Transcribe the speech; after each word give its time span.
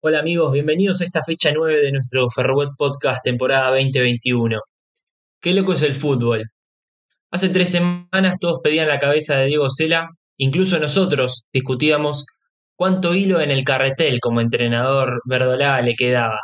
Hola 0.00 0.20
amigos, 0.20 0.52
bienvenidos 0.52 1.00
a 1.00 1.06
esta 1.06 1.24
fecha 1.24 1.50
9 1.52 1.80
de 1.80 1.90
nuestro 1.90 2.30
Ferrobot 2.30 2.76
Podcast 2.76 3.24
temporada 3.24 3.70
2021. 3.70 4.60
Qué 5.40 5.54
loco 5.54 5.72
es 5.72 5.82
el 5.82 5.92
fútbol. 5.96 6.44
Hace 7.32 7.48
tres 7.48 7.70
semanas 7.70 8.38
todos 8.40 8.60
pedían 8.62 8.86
la 8.86 9.00
cabeza 9.00 9.36
de 9.36 9.46
Diego 9.46 9.70
Sela, 9.70 10.08
incluso 10.36 10.78
nosotros 10.78 11.46
discutíamos 11.52 12.26
cuánto 12.76 13.12
hilo 13.12 13.40
en 13.40 13.50
el 13.50 13.64
carretel 13.64 14.20
como 14.20 14.40
entrenador 14.40 15.20
Verdolá 15.24 15.80
le 15.80 15.96
quedaba, 15.96 16.38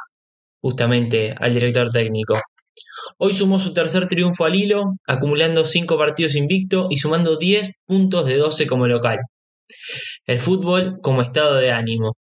justamente 0.61 1.37
al 1.39 1.55
director 1.55 1.93
técnico. 1.93 2.41
Hoy 3.19 3.35
sumó 3.35 3.61
su 3.61 3.73
tercer 3.73 4.09
triunfo 4.09 4.47
al 4.47 4.57
hilo, 4.57 4.97
acumulando 5.07 5.65
5 5.65 5.97
partidos 5.97 6.35
invicto 6.35 6.89
y 6.91 6.99
sumando 6.99 7.37
10 7.37 7.83
puntos 7.87 8.27
de 8.27 8.37
12 8.37 8.67
como 8.67 8.89
local. 8.89 9.21
El 10.27 10.41
fútbol 10.41 10.99
como 11.03 11.23
estado 11.23 11.55
de 11.55 11.71
ánimo. 11.71 12.17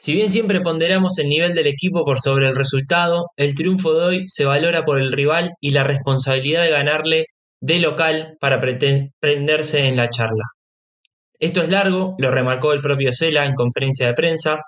Si 0.00 0.14
bien 0.14 0.30
siempre 0.30 0.60
ponderamos 0.60 1.18
el 1.18 1.28
nivel 1.28 1.54
del 1.54 1.66
equipo 1.66 2.04
por 2.04 2.20
sobre 2.20 2.48
el 2.48 2.56
resultado, 2.56 3.26
el 3.36 3.54
triunfo 3.54 3.94
de 3.94 4.04
hoy 4.04 4.24
se 4.28 4.44
valora 4.44 4.84
por 4.84 5.00
el 5.00 5.12
rival 5.12 5.52
y 5.60 5.70
la 5.70 5.84
responsabilidad 5.84 6.62
de 6.64 6.70
ganarle 6.70 7.26
de 7.60 7.78
local 7.78 8.36
para 8.40 8.60
prenderse 8.60 9.86
en 9.86 9.96
la 9.96 10.10
charla. 10.10 10.44
Esto 11.38 11.62
es 11.62 11.68
largo, 11.70 12.14
lo 12.18 12.30
remarcó 12.30 12.72
el 12.72 12.80
propio 12.80 13.12
Cela 13.14 13.46
en 13.46 13.54
conferencia 13.54 14.06
de 14.06 14.14
prensa, 14.14 14.60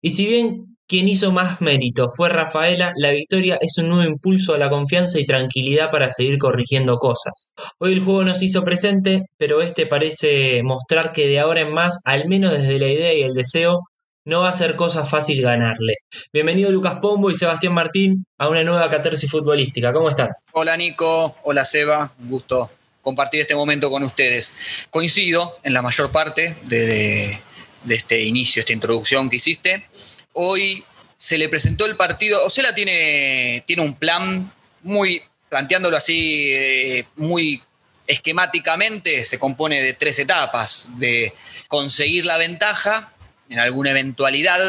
y 0.00 0.12
si 0.12 0.26
bien 0.26 0.76
quien 0.86 1.08
hizo 1.08 1.32
más 1.32 1.60
mérito 1.60 2.08
fue 2.10 2.28
Rafaela, 2.28 2.92
la 2.96 3.10
victoria 3.10 3.58
es 3.60 3.78
un 3.78 3.88
nuevo 3.88 4.10
impulso 4.10 4.54
a 4.54 4.58
la 4.58 4.68
confianza 4.68 5.18
y 5.18 5.26
tranquilidad 5.26 5.90
para 5.90 6.10
seguir 6.10 6.38
corrigiendo 6.38 6.98
cosas. 6.98 7.54
Hoy 7.78 7.94
el 7.94 8.04
juego 8.04 8.24
nos 8.24 8.42
hizo 8.42 8.64
presente, 8.64 9.22
pero 9.38 9.62
este 9.62 9.86
parece 9.86 10.62
mostrar 10.62 11.12
que 11.12 11.26
de 11.26 11.40
ahora 11.40 11.62
en 11.62 11.72
más, 11.72 12.00
al 12.04 12.28
menos 12.28 12.52
desde 12.52 12.78
la 12.78 12.88
idea 12.88 13.14
y 13.14 13.22
el 13.22 13.32
deseo, 13.32 13.78
no 14.24 14.40
va 14.40 14.48
a 14.48 14.52
ser 14.54 14.74
cosa 14.74 15.04
fácil 15.04 15.42
ganarle. 15.42 15.98
Bienvenido 16.32 16.70
Lucas 16.70 16.98
Pombo 17.00 17.30
y 17.30 17.34
Sebastián 17.34 17.74
Martín 17.74 18.24
a 18.38 18.48
una 18.48 18.64
nueva 18.64 18.88
catarsis 18.88 19.30
futbolística. 19.30 19.92
¿Cómo 19.92 20.08
están? 20.08 20.30
Hola 20.52 20.78
Nico, 20.78 21.36
hola 21.42 21.64
Seba, 21.64 22.10
un 22.18 22.30
gusto 22.30 22.70
compartir 23.02 23.40
este 23.40 23.54
momento 23.54 23.90
con 23.90 24.02
ustedes. 24.02 24.54
Coincido 24.88 25.58
en 25.62 25.74
la 25.74 25.82
mayor 25.82 26.10
parte 26.10 26.56
de, 26.62 27.38
este 27.86 28.22
inicio, 28.22 28.60
esta 28.60 28.72
introducción 28.72 29.28
que 29.28 29.36
hiciste. 29.36 29.86
Hoy 30.32 30.82
se 31.18 31.36
le 31.36 31.50
presentó 31.50 31.84
el 31.84 31.96
partido, 31.96 32.42
Osela 32.46 32.74
tiene, 32.74 33.62
tiene 33.66 33.82
un 33.82 33.94
plan 33.94 34.50
muy, 34.82 35.20
planteándolo 35.50 35.98
así, 35.98 36.50
eh, 36.50 37.04
muy 37.16 37.62
esquemáticamente, 38.06 39.24
se 39.26 39.38
compone 39.38 39.82
de 39.82 39.92
tres 39.94 40.18
etapas, 40.18 40.88
de 40.96 41.32
conseguir 41.68 42.26
la 42.26 42.38
ventaja, 42.38 43.13
en 43.48 43.58
alguna 43.58 43.90
eventualidad, 43.90 44.60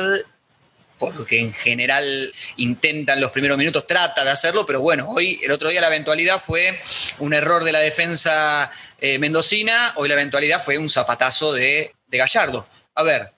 porque 0.98 1.42
en 1.42 1.54
general 1.54 2.34
intentan 2.58 3.20
los 3.20 3.32
primeros 3.32 3.58
minutos, 3.58 3.88
trata 3.88 4.24
de 4.24 4.32
hacerlo, 4.32 4.66
pero 4.66 4.82
bueno, 4.82 5.10
hoy, 5.10 5.40
el 5.44 5.52
otro 5.52 5.70
día 5.70 5.82
la 5.82 5.88
eventualidad 5.88 6.40
fue 6.40 6.80
un 7.20 7.34
error 7.34 7.64
de 7.64 7.72
la 7.72 7.80
defensa 7.80 8.72
eh, 9.00 9.20
mendocina, 9.20 9.94
hoy 9.96 10.08
la 10.08 10.16
eventualidad 10.16 10.64
fue 10.64 10.78
un 10.78 10.90
zapatazo 10.90 11.54
de, 11.54 11.94
Gallardo. 12.08 12.66
A 12.94 13.04
ver, 13.04 13.34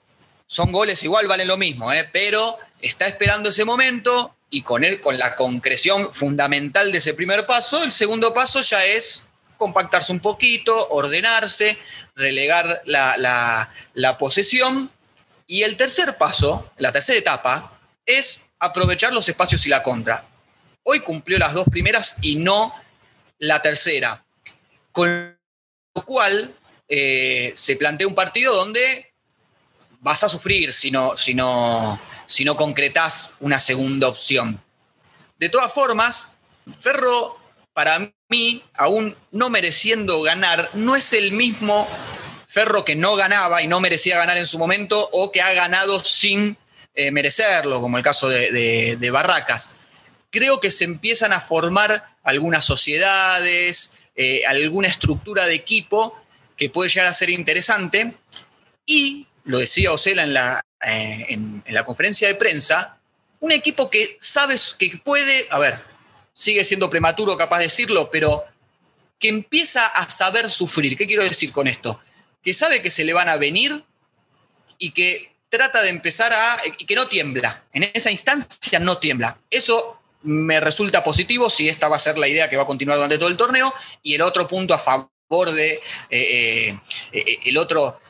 son 0.46 0.70
goles 0.70 1.02
igual, 1.02 1.26
valen 1.26 1.48
lo 1.48 1.56
mismo, 1.56 1.92
eh, 1.92 2.08
pero 2.12 2.58
está 2.80 3.08
esperando 3.08 3.48
ese 3.48 3.64
momento 3.64 4.36
y 4.50 4.62
con 4.62 4.84
él, 4.84 5.00
con 5.00 5.18
la 5.18 5.34
concreción 5.34 6.14
fundamental 6.14 6.92
de 6.92 6.98
ese 6.98 7.12
primer 7.12 7.44
paso, 7.44 7.82
el 7.82 7.92
segundo 7.92 8.32
paso 8.32 8.62
ya 8.62 8.84
es 8.84 9.26
compactarse 9.56 10.12
un 10.12 10.20
poquito, 10.20 10.90
ordenarse, 10.90 11.76
relegar 12.14 12.82
la, 12.84 13.68
la 13.94 14.16
posesión 14.16 14.92
y 15.48 15.62
el 15.62 15.76
tercer 15.76 16.16
paso, 16.18 16.70
la 16.76 16.92
tercera 16.92 17.18
etapa, 17.18 17.80
es 18.04 18.46
aprovechar 18.60 19.12
los 19.12 19.28
espacios 19.28 19.64
y 19.66 19.70
la 19.70 19.82
contra. 19.82 20.24
Hoy 20.84 21.00
cumplió 21.00 21.38
las 21.38 21.54
dos 21.54 21.66
primeras 21.68 22.16
y 22.20 22.36
no 22.36 22.72
la 23.38 23.60
tercera. 23.60 24.24
Con 24.92 25.36
lo 25.94 26.04
cual 26.04 26.54
eh, 26.86 27.52
se 27.56 27.76
plantea 27.76 28.06
un 28.06 28.14
partido 28.14 28.54
donde 28.54 29.12
vas 30.00 30.22
a 30.22 30.28
sufrir 30.28 30.72
si 30.74 30.90
no, 30.90 31.16
si, 31.16 31.34
no, 31.34 31.98
si 32.26 32.44
no 32.44 32.54
concretás 32.54 33.34
una 33.40 33.58
segunda 33.58 34.06
opción. 34.08 34.62
De 35.38 35.48
todas 35.48 35.72
formas, 35.72 36.36
Ferro, 36.78 37.38
para 37.72 38.12
mí, 38.28 38.62
aún 38.74 39.16
no 39.30 39.48
mereciendo 39.48 40.20
ganar, 40.20 40.68
no 40.74 40.94
es 40.94 41.14
el 41.14 41.32
mismo 41.32 41.88
Ferro 42.48 42.84
que 42.84 42.96
no 42.96 43.14
ganaba 43.14 43.62
y 43.62 43.68
no 43.68 43.78
merecía 43.78 44.16
ganar 44.16 44.38
en 44.38 44.46
su 44.46 44.58
momento 44.58 45.08
o 45.12 45.30
que 45.30 45.42
ha 45.42 45.52
ganado 45.52 46.00
sin 46.00 46.56
eh, 46.94 47.10
merecerlo, 47.10 47.80
como 47.80 47.98
el 47.98 48.02
caso 48.02 48.28
de, 48.28 49.08
Barracas. 49.12 49.74
Creo 50.30 50.58
que 50.58 50.70
se 50.70 50.84
empiezan 50.84 51.32
a 51.32 51.40
formar 51.40 52.16
algunas 52.22 52.64
sociedades, 52.64 53.98
eh, 54.16 54.42
alguna 54.46 54.88
estructura 54.88 55.46
de 55.46 55.54
equipo 55.54 56.18
que 56.56 56.70
puede 56.70 56.90
llegar 56.90 57.06
a 57.06 57.14
ser 57.14 57.30
interesante. 57.30 58.14
Y, 58.86 59.26
lo 59.44 59.58
decía 59.58 59.92
Osela 59.92 60.24
en 60.24 60.34
la, 60.34 60.60
eh, 60.86 61.26
en 61.28 61.62
la 61.66 61.84
conferencia 61.84 62.28
de 62.28 62.34
prensa, 62.34 62.98
un 63.40 63.52
equipo 63.52 63.88
que 63.90 64.16
sabes 64.20 64.74
que 64.78 65.00
puede, 65.04 65.46
a 65.50 65.58
ver, 65.58 65.78
sigue 66.34 66.64
siendo 66.64 66.90
prematuro 66.90 67.36
capaz 67.36 67.58
de 67.58 67.64
decirlo, 67.64 68.10
pero 68.10 68.44
que 69.18 69.28
empieza 69.28 69.86
a 69.86 70.10
saber 70.10 70.50
sufrir. 70.50 70.96
¿Qué 70.96 71.06
quiero 71.06 71.24
decir 71.24 71.52
con 71.52 71.66
esto? 71.66 72.00
Que 72.48 72.54
sabe 72.54 72.80
que 72.80 72.90
se 72.90 73.04
le 73.04 73.12
van 73.12 73.28
a 73.28 73.36
venir 73.36 73.84
y 74.78 74.92
que 74.92 75.36
trata 75.50 75.82
de 75.82 75.90
empezar 75.90 76.32
a... 76.32 76.56
y 76.78 76.86
que 76.86 76.94
no 76.94 77.06
tiembla. 77.06 77.62
En 77.74 77.90
esa 77.92 78.10
instancia 78.10 78.78
no 78.78 78.96
tiembla. 78.96 79.38
Eso 79.50 80.00
me 80.22 80.58
resulta 80.58 81.04
positivo 81.04 81.50
si 81.50 81.68
esta 81.68 81.88
va 81.88 81.96
a 81.96 81.98
ser 81.98 82.16
la 82.16 82.26
idea 82.26 82.48
que 82.48 82.56
va 82.56 82.62
a 82.62 82.66
continuar 82.66 82.96
durante 82.96 83.18
todo 83.18 83.28
el 83.28 83.36
torneo. 83.36 83.74
Y 84.02 84.14
el 84.14 84.22
otro 84.22 84.48
punto 84.48 84.72
a 84.72 84.78
favor 84.78 85.52
de... 85.52 85.74
Eh, 86.08 86.70
eh, 86.70 86.78
eh, 87.12 87.38
el 87.44 87.58
otro 87.58 88.00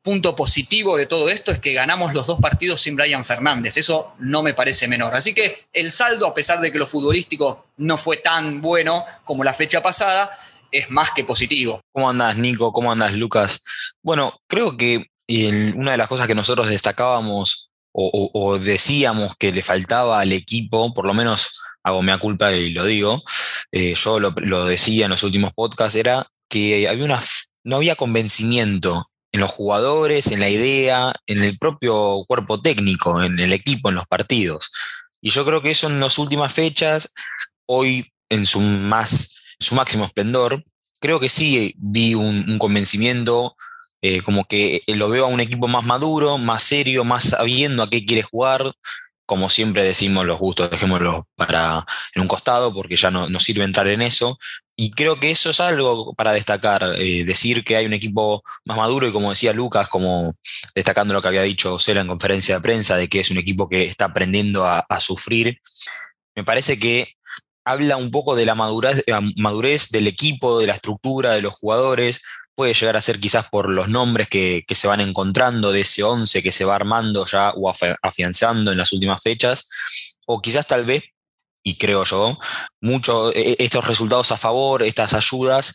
punto 0.00 0.34
positivo 0.34 0.96
de 0.96 1.04
todo 1.04 1.28
esto 1.28 1.52
es 1.52 1.58
que 1.58 1.74
ganamos 1.74 2.14
los 2.14 2.26
dos 2.26 2.40
partidos 2.40 2.80
sin 2.80 2.96
Brian 2.96 3.26
Fernández. 3.26 3.76
Eso 3.76 4.14
no 4.18 4.42
me 4.42 4.54
parece 4.54 4.88
menor. 4.88 5.14
Así 5.14 5.34
que 5.34 5.66
el 5.74 5.92
saldo, 5.92 6.26
a 6.26 6.32
pesar 6.32 6.58
de 6.60 6.72
que 6.72 6.78
lo 6.78 6.86
futbolístico 6.86 7.66
no 7.76 7.98
fue 7.98 8.16
tan 8.16 8.62
bueno 8.62 9.04
como 9.26 9.44
la 9.44 9.52
fecha 9.52 9.82
pasada, 9.82 10.38
es 10.76 10.90
más 10.90 11.10
que 11.14 11.24
positivo. 11.24 11.80
¿Cómo 11.92 12.10
andás, 12.10 12.36
Nico? 12.36 12.72
¿Cómo 12.72 12.92
andás, 12.92 13.14
Lucas? 13.14 13.64
Bueno, 14.02 14.38
creo 14.46 14.76
que 14.76 15.06
una 15.74 15.92
de 15.92 15.98
las 15.98 16.08
cosas 16.08 16.26
que 16.26 16.34
nosotros 16.34 16.68
destacábamos 16.68 17.70
o, 17.98 18.58
decíamos 18.58 19.36
que 19.38 19.52
le 19.52 19.62
faltaba 19.62 20.20
al 20.20 20.32
equipo, 20.32 20.92
por 20.92 21.06
lo 21.06 21.14
menos 21.14 21.62
hago 21.82 22.02
mea 22.02 22.18
culpa 22.18 22.52
y 22.52 22.70
lo 22.72 22.84
digo, 22.84 23.22
eh, 23.72 23.94
yo 23.94 24.20
lo, 24.20 24.66
decía 24.66 25.06
en 25.06 25.12
los 25.12 25.22
últimos 25.22 25.54
podcasts, 25.54 25.96
era 25.96 26.26
que 26.50 26.86
había 26.88 27.06
una, 27.06 27.22
no 27.64 27.76
había 27.76 27.96
convencimiento 27.96 29.06
en 29.32 29.40
los 29.40 29.50
jugadores, 29.50 30.26
en 30.26 30.40
la 30.40 30.50
idea, 30.50 31.14
en 31.26 31.42
el 31.42 31.56
propio 31.56 32.22
cuerpo 32.28 32.60
técnico, 32.60 33.22
en 33.22 33.38
el 33.38 33.54
equipo, 33.54 33.88
en 33.88 33.94
los 33.94 34.06
partidos. 34.06 34.70
Y 35.22 35.30
yo 35.30 35.46
creo 35.46 35.62
que 35.62 35.70
eso 35.70 35.86
en 35.86 35.98
las 35.98 36.18
últimas 36.18 36.52
fechas, 36.52 37.14
hoy 37.66 38.12
en 38.28 38.44
su 38.44 38.60
más 38.60 39.35
su 39.58 39.74
máximo 39.74 40.04
esplendor, 40.04 40.64
creo 41.00 41.20
que 41.20 41.28
sí 41.28 41.74
vi 41.78 42.14
un, 42.14 42.58
convencimiento, 42.58 43.56
eh, 44.02 44.22
como 44.22 44.46
que 44.46 44.82
eh, 44.86 44.94
lo 44.96 45.08
veo 45.08 45.24
a 45.24 45.28
un 45.28 45.40
equipo 45.40 45.68
más 45.68 45.84
maduro, 45.84 46.38
más 46.38 46.62
serio, 46.62 47.04
más 47.04 47.24
sabiendo 47.30 47.82
a 47.82 47.90
qué 47.90 48.04
quiere 48.04 48.22
jugar. 48.22 48.72
Como 49.26 49.50
siempre 49.50 49.82
decimos, 49.82 50.24
los 50.24 50.38
gustos 50.38 50.70
dejémoslo 50.70 51.28
para 51.34 51.84
en 52.14 52.22
un 52.22 52.28
costado 52.28 52.72
porque 52.72 52.96
ya 52.96 53.10
no 53.10 53.40
sirve 53.40 53.64
entrar 53.64 53.88
en 53.88 54.02
eso. 54.02 54.38
Y 54.76 54.90
creo 54.90 55.18
que 55.18 55.30
eso 55.30 55.50
es 55.50 55.60
algo 55.60 56.14
para 56.14 56.32
destacar, 56.32 56.94
eh, 56.98 57.24
decir 57.24 57.64
que 57.64 57.76
hay 57.76 57.86
un 57.86 57.94
equipo 57.94 58.42
más 58.64 58.76
maduro 58.76 59.08
y 59.08 59.12
como 59.12 59.30
decía 59.30 59.54
Lucas, 59.54 59.88
como 59.88 60.36
destacando 60.74 61.14
lo 61.14 61.22
que 61.22 61.28
había 61.28 61.42
dicho 61.42 61.78
Cela 61.78 62.02
en 62.02 62.08
conferencia 62.08 62.56
de 62.56 62.60
prensa, 62.60 62.96
de 62.96 63.08
que 63.08 63.20
es 63.20 63.30
un 63.30 63.38
equipo 63.38 63.68
que 63.68 63.84
está 63.84 64.04
aprendiendo 64.06 64.66
a 64.66 65.00
sufrir, 65.00 65.60
me 66.36 66.44
parece 66.44 66.78
que 66.78 67.15
habla 67.66 67.96
un 67.96 68.12
poco 68.12 68.36
de 68.36 68.46
la 68.46 68.54
madurez, 68.54 69.04
madurez, 69.34 69.90
del 69.90 70.06
equipo, 70.06 70.60
de 70.60 70.68
la 70.68 70.74
estructura, 70.74 71.32
de 71.32 71.42
los 71.42 71.52
jugadores. 71.52 72.22
Puede 72.54 72.72
llegar 72.72 72.96
a 72.96 73.00
ser 73.00 73.18
quizás 73.18 73.48
por 73.50 73.68
los 73.68 73.88
nombres 73.88 74.28
que, 74.28 74.64
se 74.70 74.88
van 74.88 75.00
encontrando 75.00 75.72
de 75.72 75.80
ese 75.80 76.04
11 76.04 76.42
que 76.42 76.52
se 76.52 76.64
va 76.64 76.76
armando 76.76 77.26
ya 77.26 77.50
o 77.50 77.70
afianzando 78.02 78.70
en 78.70 78.78
las 78.78 78.92
últimas 78.92 79.20
fechas. 79.20 79.68
O 80.26 80.40
quizás 80.40 80.66
tal 80.68 80.84
vez, 80.84 81.02
y 81.64 81.76
creo 81.76 82.04
yo, 82.04 82.38
mucho 82.80 83.32
e, 83.32 83.50
e, 83.50 83.56
estos 83.58 83.84
resultados 83.84 84.30
a 84.30 84.36
favor, 84.36 84.84
estas 84.84 85.12
ayudas 85.14 85.74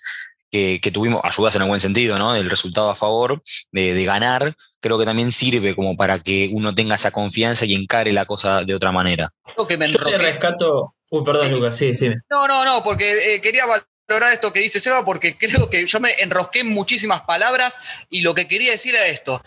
que, 0.49 0.91
tuvimos, 0.93 1.21
ayudas 1.23 1.55
en 1.55 1.63
el 1.63 1.67
buen 1.67 1.79
sentido, 1.81 2.17
¿no? 2.17 2.35
El 2.35 2.49
resultado 2.49 2.89
a 2.89 2.95
favor 2.95 3.41
de, 3.71 4.03
ganar, 4.05 4.55
creo 4.79 4.97
que 4.97 5.05
también 5.05 5.31
sirve 5.33 5.75
como 5.75 5.95
para 5.97 6.19
que 6.19 6.49
uno 6.53 6.73
tenga 6.73 6.95
esa 6.95 7.11
confianza 7.11 7.65
y 7.65 7.73
encare 7.73 8.13
la 8.13 8.25
cosa 8.25 8.63
de 8.63 8.75
otra 8.75 8.93
manera. 8.93 9.29
que 9.67 9.77
me 9.77 9.87
Yo 9.87 9.99
te 9.99 10.17
rescato, 10.17 10.95
Uy, 11.13 11.25
perdón, 11.25 11.51
Lucas, 11.51 11.75
sí, 11.75 11.93
sí. 11.93 12.09
No, 12.29 12.47
no, 12.47 12.63
no, 12.63 12.81
porque 12.83 13.35
eh, 13.35 13.41
quería 13.41 13.65
valorar 13.65 14.31
esto 14.31 14.53
que 14.53 14.61
dice 14.61 14.79
Seba, 14.79 15.03
porque 15.03 15.37
creo 15.37 15.69
que 15.69 15.85
yo 15.85 15.99
me 15.99 16.13
enrosqué 16.19 16.61
en 16.61 16.69
muchísimas 16.69 17.21
palabras 17.21 17.79
y 18.09 18.21
lo 18.21 18.33
que 18.33 18.47
quería 18.47 18.71
decir 18.71 18.95
era 18.95 19.05
esto. 19.07 19.43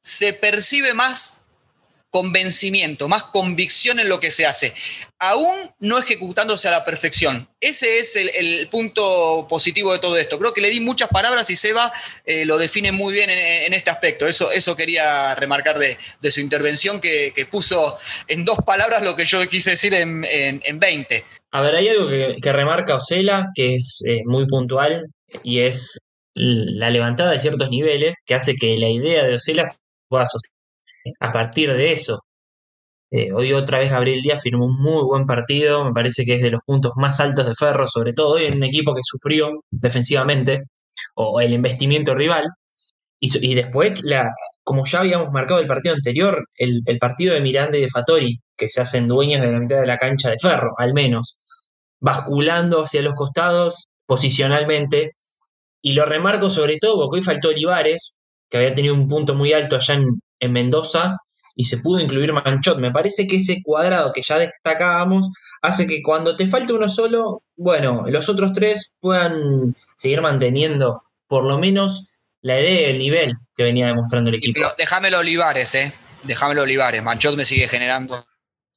Se 0.00 0.32
percibe 0.32 0.94
más 0.94 1.42
convencimiento, 2.10 3.08
más 3.08 3.24
convicción 3.24 4.00
en 4.00 4.08
lo 4.08 4.18
que 4.18 4.30
se 4.30 4.46
hace, 4.46 4.74
aún 5.18 5.56
no 5.78 5.98
ejecutándose 5.98 6.68
a 6.68 6.70
la 6.70 6.84
perfección. 6.84 7.48
Ese 7.60 7.98
es 7.98 8.16
el, 8.16 8.68
punto 8.70 9.46
positivo 9.48 9.92
de 9.92 9.98
todo 9.98 10.16
esto. 10.16 10.38
Creo 10.38 10.54
que 10.54 10.60
le 10.60 10.70
di 10.70 10.80
muchas 10.80 11.08
palabras 11.08 11.50
y 11.50 11.56
Seba 11.56 11.92
eh, 12.24 12.44
lo 12.44 12.58
define 12.58 12.92
muy 12.92 13.12
bien 13.12 13.28
en, 13.30 13.72
este 13.72 13.90
aspecto. 13.90 14.26
Eso, 14.26 14.50
eso 14.52 14.76
quería 14.76 15.34
remarcar 15.34 15.78
de, 15.78 15.96
su 16.30 16.40
intervención, 16.40 17.00
que, 17.00 17.32
puso 17.50 17.98
en 18.26 18.44
dos 18.44 18.58
palabras 18.66 19.02
lo 19.02 19.16
que 19.16 19.24
yo 19.24 19.46
quise 19.48 19.70
decir 19.70 19.94
en, 19.94 20.24
en, 20.24 20.80
20. 20.80 21.24
A 21.50 21.60
ver, 21.60 21.74
hay 21.74 21.88
algo 21.88 22.08
que, 22.08 22.52
remarca 22.52 22.96
Osela, 22.96 23.46
que 23.54 23.74
es 23.74 24.02
eh, 24.06 24.20
muy 24.24 24.46
puntual, 24.46 25.06
y 25.42 25.60
es 25.60 25.98
la 26.34 26.90
levantada 26.90 27.32
de 27.32 27.40
ciertos 27.40 27.70
niveles 27.70 28.14
que 28.24 28.34
hace 28.34 28.54
que 28.54 28.76
la 28.78 28.88
idea 28.88 29.24
de 29.24 29.36
Osela 29.36 29.64
pueda 30.08 30.26
sostener 30.26 30.57
a 31.20 31.32
partir 31.32 31.72
de 31.72 31.92
eso. 31.92 32.20
Eh, 33.10 33.32
hoy 33.32 33.52
otra 33.54 33.78
vez 33.78 33.90
Gabriel 33.90 34.22
Díaz 34.22 34.42
firmó 34.42 34.66
un 34.66 34.76
muy 34.80 35.02
buen 35.04 35.26
partido, 35.26 35.84
me 35.84 35.92
parece 35.92 36.24
que 36.24 36.34
es 36.34 36.42
de 36.42 36.50
los 36.50 36.60
puntos 36.66 36.92
más 36.96 37.20
altos 37.20 37.46
de 37.46 37.54
Ferro, 37.54 37.88
sobre 37.88 38.12
todo 38.12 38.38
en 38.38 38.56
un 38.56 38.64
equipo 38.64 38.94
que 38.94 39.00
sufrió 39.02 39.62
defensivamente, 39.70 40.64
o 41.14 41.40
el 41.40 41.52
investimiento 41.54 42.14
rival, 42.14 42.46
y, 43.20 43.54
después, 43.54 44.04
como 44.62 44.84
ya 44.86 45.00
habíamos 45.00 45.32
marcado 45.32 45.60
el 45.60 45.66
partido 45.66 45.94
anterior, 45.94 46.44
el, 46.56 46.82
el, 46.86 46.98
partido 46.98 47.34
de 47.34 47.40
Miranda 47.40 47.78
y 47.78 47.82
de 47.82 47.88
Fattori, 47.88 48.40
que 48.56 48.68
se 48.68 48.80
hacen 48.80 49.08
dueños 49.08 49.40
de 49.42 49.52
la 49.52 49.58
mitad 49.60 49.80
de 49.80 49.86
la 49.86 49.98
cancha 49.98 50.30
de 50.30 50.38
Ferro, 50.40 50.74
al 50.78 50.94
menos, 50.94 51.38
basculando 52.00 52.84
hacia 52.84 53.02
los 53.02 53.14
costados 53.14 53.88
posicionalmente, 54.06 55.12
y 55.82 55.92
lo 55.94 56.04
remarco 56.04 56.50
sobre 56.50 56.78
todo 56.78 56.96
porque 56.96 57.18
hoy 57.18 57.24
faltó 57.24 57.48
Olivares, 57.48 58.16
que 58.50 58.58
había 58.58 58.74
tenido 58.74 58.94
un 58.94 59.08
punto 59.08 59.34
muy 59.34 59.52
alto 59.52 59.76
allá 59.76 59.94
en, 59.94 60.20
en 60.40 60.52
Mendoza 60.52 61.16
y 61.54 61.64
se 61.64 61.78
pudo 61.78 62.00
incluir 62.00 62.32
Manchot. 62.32 62.78
Me 62.78 62.92
parece 62.92 63.26
que 63.26 63.36
ese 63.36 63.62
cuadrado 63.62 64.12
que 64.12 64.22
ya 64.22 64.38
destacábamos 64.38 65.28
hace 65.60 65.86
que 65.86 66.02
cuando 66.02 66.36
te 66.36 66.46
falte 66.46 66.72
uno 66.72 66.88
solo, 66.88 67.42
bueno, 67.56 68.04
los 68.06 68.28
otros 68.28 68.52
tres 68.52 68.94
puedan 69.00 69.74
seguir 69.96 70.20
manteniendo 70.20 71.02
por 71.26 71.44
lo 71.44 71.58
menos 71.58 72.04
la 72.42 72.60
idea 72.60 72.82
y 72.82 72.90
el 72.92 72.98
nivel 72.98 73.34
que 73.56 73.64
venía 73.64 73.86
demostrando 73.86 74.30
el 74.30 74.36
equipo. 74.36 74.54
Pero 74.54 74.68
déjamelo 74.78 75.18
Olivares, 75.18 75.74
¿eh? 75.74 75.92
Déjamelo 76.22 76.62
Olivares. 76.62 77.02
Manchot 77.02 77.36
me 77.36 77.44
sigue 77.44 77.66
generando 77.66 78.24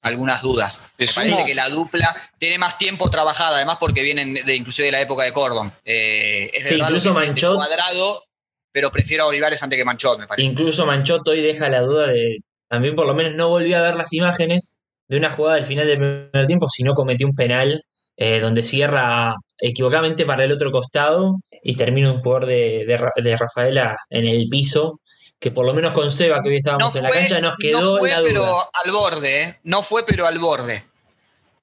algunas 0.01 0.41
dudas. 0.41 0.89
Me 0.97 1.05
parece 1.05 1.45
que 1.45 1.53
la 1.53 1.69
dupla 1.69 2.15
tiene 2.39 2.57
más 2.57 2.79
tiempo 2.79 3.11
trabajada, 3.11 3.57
además 3.57 3.77
porque 3.79 4.01
vienen 4.01 4.33
de, 4.33 4.55
inclusive 4.55 4.87
de 4.87 4.91
la 4.93 5.01
época 5.01 5.23
de 5.23 5.33
Cordon. 5.33 5.71
Eh, 5.85 6.49
es 6.53 6.67
sí, 6.67 6.75
incluso 6.75 7.13
Manchot, 7.13 7.55
cuadrado 7.55 8.23
pero 8.71 8.91
prefiero 8.91 9.23
a 9.23 9.27
Olivares 9.27 9.61
antes 9.63 9.77
que 9.77 9.85
Manchot, 9.85 10.19
me 10.19 10.27
parece. 10.27 10.49
Incluso 10.49 10.85
Manchot 10.85 11.27
hoy 11.27 11.41
deja 11.41 11.69
la 11.69 11.81
duda 11.81 12.07
de. 12.07 12.37
También 12.67 12.95
por 12.95 13.05
lo 13.05 13.13
menos 13.13 13.35
no 13.35 13.49
volvió 13.49 13.77
a 13.77 13.81
ver 13.81 13.95
las 13.95 14.13
imágenes 14.13 14.81
de 15.09 15.17
una 15.17 15.31
jugada 15.31 15.57
del 15.57 15.65
final 15.65 15.85
del 15.85 15.97
primer 15.97 16.47
tiempo, 16.47 16.69
sino 16.69 16.93
cometió 16.93 17.27
un 17.27 17.35
penal 17.35 17.83
eh, 18.15 18.39
donde 18.39 18.63
cierra 18.63 19.35
equivocadamente 19.59 20.25
para 20.25 20.45
el 20.45 20.51
otro 20.51 20.71
costado 20.71 21.35
y 21.63 21.75
termina 21.75 22.11
un 22.11 22.19
jugador 22.19 22.45
de, 22.45 22.85
de, 23.15 23.37
Rafaela 23.37 23.97
en 24.09 24.25
el 24.25 24.47
piso, 24.49 25.01
que 25.37 25.51
por 25.51 25.65
lo 25.65 25.73
menos 25.73 25.91
con 25.93 26.11
Seba, 26.11 26.41
que 26.41 26.49
hoy 26.49 26.57
estábamos 26.57 26.95
en 26.95 27.03
la 27.03 27.09
cancha, 27.09 27.41
nos 27.41 27.55
quedó 27.57 27.81
no 27.81 27.97
fue, 27.97 28.09
la 28.09 28.19
duda. 28.19 28.29
pero 28.29 28.57
al 28.73 28.91
borde, 28.91 29.43
¿eh? 29.43 29.59
No 29.63 29.83
fue, 29.83 30.05
pero 30.05 30.25
al 30.25 30.39
borde. 30.39 30.85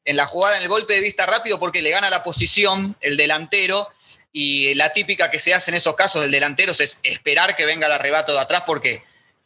En 0.04 0.16
la 0.16 0.26
jugada, 0.26 0.56
en 0.56 0.62
el 0.62 0.68
golpe 0.68 0.94
de 0.94 1.00
vista 1.00 1.26
rápido, 1.26 1.58
porque 1.58 1.80
le 1.80 1.90
gana 1.90 2.10
la 2.10 2.22
posición 2.22 2.96
el 3.00 3.16
delantero 3.16 3.88
y 4.32 4.74
la 4.74 4.92
típica 4.92 5.30
que 5.30 5.38
se 5.38 5.54
hace 5.54 5.70
en 5.70 5.76
esos 5.76 5.94
casos 5.94 6.22
del 6.22 6.30
delantero 6.30 6.72
es 6.72 7.00
esperar 7.02 7.56
que 7.56 7.66
venga 7.66 7.86
el 7.86 7.92
arrebato 7.92 8.32
de 8.32 8.40
atrás 8.40 8.62
porque 8.66 9.02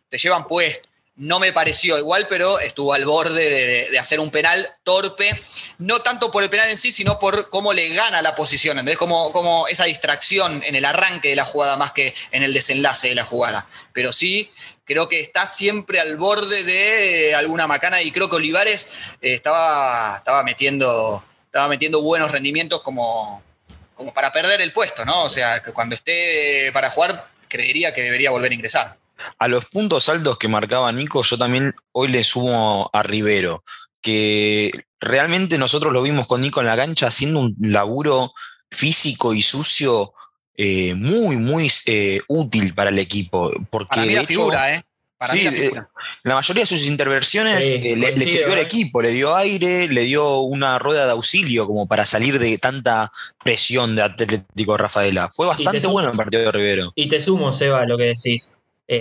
te 0.09 0.19
llevan 0.19 0.47
puesto. 0.47 0.89
No 1.15 1.39
me 1.39 1.53
pareció 1.53 1.99
igual, 1.99 2.27
pero 2.27 2.59
estuvo 2.59 2.95
al 2.95 3.05
borde 3.05 3.91
de, 3.91 3.99
hacer 3.99 4.19
un 4.19 4.31
penal 4.31 4.67
torpe, 4.83 5.31
no 5.77 6.01
tanto 6.01 6.31
por 6.31 6.43
el 6.43 6.49
penal 6.49 6.71
en 6.71 6.79
sí, 6.79 6.91
sino 6.91 7.19
por 7.19 7.51
cómo 7.51 7.75
le 7.75 7.91
gana 7.91 8.23
la 8.23 8.35
posición. 8.35 8.79
Entonces, 8.79 8.97
como, 8.97 9.31
como 9.31 9.69
esa 9.69 9.85
distracción 9.85 10.63
en 10.65 10.75
el 10.75 10.87
arranque 10.87 11.29
de 11.29 11.37
la 11.37 11.45
jugada 11.45 11.77
más 11.77 11.93
que 11.93 12.15
en 12.31 12.43
el 12.43 12.55
desenlace 12.55 13.11
de 13.11 13.15
la 13.15 13.27
jugada. 13.27 13.69
Pero 13.93 14.11
sí, 14.11 14.51
creo 14.87 15.09
que 15.09 15.21
está 15.21 15.47
siempre 15.47 16.01
al 16.01 16.17
borde 16.17 16.65
de 16.65 17.35
alguna 17.35 17.67
macana 17.67 18.01
y 18.01 18.11
creo 18.11 18.31
que 18.31 18.37
Olivares 18.37 18.89
eh, 19.21 19.35
estaba, 19.35 20.17
estaba, 20.17 20.43
metiendo, 20.43 21.23
estaba 21.45 21.69
metiendo 21.69 22.01
buenos 22.01 22.31
rendimientos 22.31 22.83
como, 22.83 23.42
como 24.03 24.13
para 24.13 24.33
perder 24.33 24.61
el 24.61 24.73
puesto, 24.73 25.05
¿no? 25.05 25.23
O 25.23 25.31
sea, 25.31 25.63
que 25.63 25.73
cuando 25.73 25.95
esté 25.95 26.73
para 26.73 26.91
jugar, 26.91 27.29
creería 27.47 27.95
que 27.95 28.03
debería 28.03 28.33
volver 28.33 28.51
a 28.51 28.55
ingresar. 28.55 28.99
A 29.39 29.47
los 29.47 29.67
puntos 29.67 30.09
altos 30.09 30.39
que 30.39 30.49
marcaba 30.49 30.91
Nico, 30.91 31.23
yo 31.23 31.39
también 31.39 31.73
hoy 31.93 32.09
le 32.09 32.25
sumo 32.25 32.91
a 32.93 33.05
Rivero, 33.05 33.63
que 34.01 34.73
realmente 34.99 35.57
nosotros 35.57 35.93
lo 35.93 36.03
vimos 36.03 36.27
con 36.27 36.41
Nico 36.41 36.61
en 36.61 36.67
la 36.67 36.77
cancha 36.77 37.07
haciendo 37.07 37.39
un 37.39 37.55
laburo 37.61 38.33
físico 38.73 39.35
y 39.35 39.43
sucio 39.43 40.15
eh, 40.57 40.95
muy, 40.95 41.37
muy 41.37 41.71
eh, 41.87 42.23
útil 42.27 42.75
para 42.75 42.91
el 42.91 42.99
equipo. 42.99 43.53
Porque 43.71 44.05
la 44.07 44.27
figura, 44.27 44.75
¿eh? 44.75 44.85
Sí, 45.23 45.47
eh, 45.47 45.73
la, 46.25 46.35
mayoría 46.35 46.63
de 46.63 46.67
sus 46.67 46.87
intervenciones 46.87 47.67
eh, 47.67 47.97
le, 47.97 48.27
sirvió 48.27 48.53
al 48.53 48.59
¿eh? 48.59 48.63
equipo, 48.63 49.01
le 49.03 49.11
dio 49.11 49.35
aire, 49.35 49.89
le 49.89 50.03
dio 50.05 50.41
una 50.41 50.79
rueda 50.79 51.07
de 51.07 51.13
auxilio 51.13 51.67
como 51.67 51.87
para 51.87 52.05
salir 52.05 52.39
de 52.39 52.59
tanta 52.59 53.13
presión 53.43 53.97
de 53.97 54.03
Atlético 54.03 54.77
Rafaela. 54.77 55.29
Fue 55.31 55.47
bastante 55.47 55.87
bueno 55.87 56.11
el 56.11 56.17
partido 56.17 56.45
de 56.45 56.53
Rivero. 56.53 56.93
Y 56.95 57.09
te 57.09 57.21
sumo, 57.21 57.53
Seba, 57.53 57.87
lo 57.87 57.97
que 57.97 58.15
decís. 58.15 58.59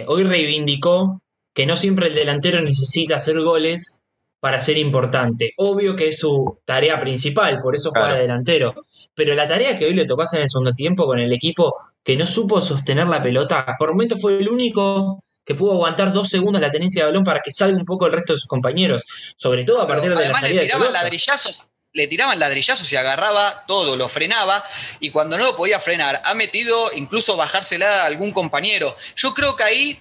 hoy 0.07 0.23
reivindicó 0.23 1.21
que 1.53 1.65
no 1.65 1.75
siempre 1.75 2.07
el 2.07 2.15
delantero 2.15 2.61
necesita 2.61 3.17
hacer 3.17 3.39
goles 3.41 4.01
para 4.41 4.59
ser 4.59 4.77
importante. 4.77 5.53
Obvio 5.57 5.95
que 5.95 6.09
es 6.09 6.19
su 6.19 6.59
tarea 6.65 6.99
principal, 6.99 7.61
por 7.61 7.75
eso 7.75 7.91
juega 7.91 8.15
de 8.15 8.21
delantero. 8.21 8.73
Pero 9.13 9.35
la 9.35 9.47
tarea 9.47 9.77
que 9.77 9.85
hoy 9.85 9.93
le 9.93 10.05
tocó 10.05 10.23
hacer 10.23 10.39
en 10.39 10.43
el 10.43 10.49
segundo 10.49 10.73
tiempo 10.73 11.05
con 11.05 11.19
el 11.19 11.31
equipo 11.31 11.75
que 12.03 12.17
no 12.17 12.25
supo 12.25 12.59
sostener 12.59 13.07
la 13.07 13.21
pelota, 13.21 13.65
por 13.77 13.91
momento 13.91 14.17
fue 14.17 14.39
el 14.39 14.49
único 14.49 15.23
que 15.45 15.55
pudo 15.55 15.73
aguantar 15.73 16.13
dos 16.13 16.29
segundos 16.29 16.61
la 16.61 16.71
tenencia 16.71 17.01
de 17.01 17.07
balón 17.07 17.23
para 17.23 17.41
que 17.41 17.51
salga 17.51 17.77
un 17.77 17.85
poco 17.85 18.05
el 18.05 18.11
resto 18.11 18.33
de 18.33 18.39
sus 18.39 18.47
compañeros, 18.47 19.03
sobre 19.35 19.63
todo 19.63 19.81
a 19.81 19.87
partir 19.87 20.13
de 20.15 20.27
la 20.27 20.39
salida 20.39 20.61
le 20.61 20.67
tiraban 20.67 20.93
ladrillazos, 20.93 21.69
le 21.93 22.07
tiraban 22.07 22.39
ladrillazos 22.39 22.91
y 22.91 22.95
agarraba 22.95 23.65
todo, 23.67 23.95
lo 23.95 24.07
frenaba 24.07 24.63
y 24.99 25.09
cuando 25.09 25.37
no 25.37 25.45
lo 25.45 25.55
podía 25.55 25.79
frenar, 25.79 26.21
ha 26.23 26.33
metido 26.33 26.91
incluso 26.93 27.35
bajársela 27.35 28.03
a 28.03 28.05
algún 28.05 28.31
compañero. 28.31 28.95
Yo 29.15 29.33
creo 29.33 29.55
que 29.55 29.63
ahí, 29.63 29.99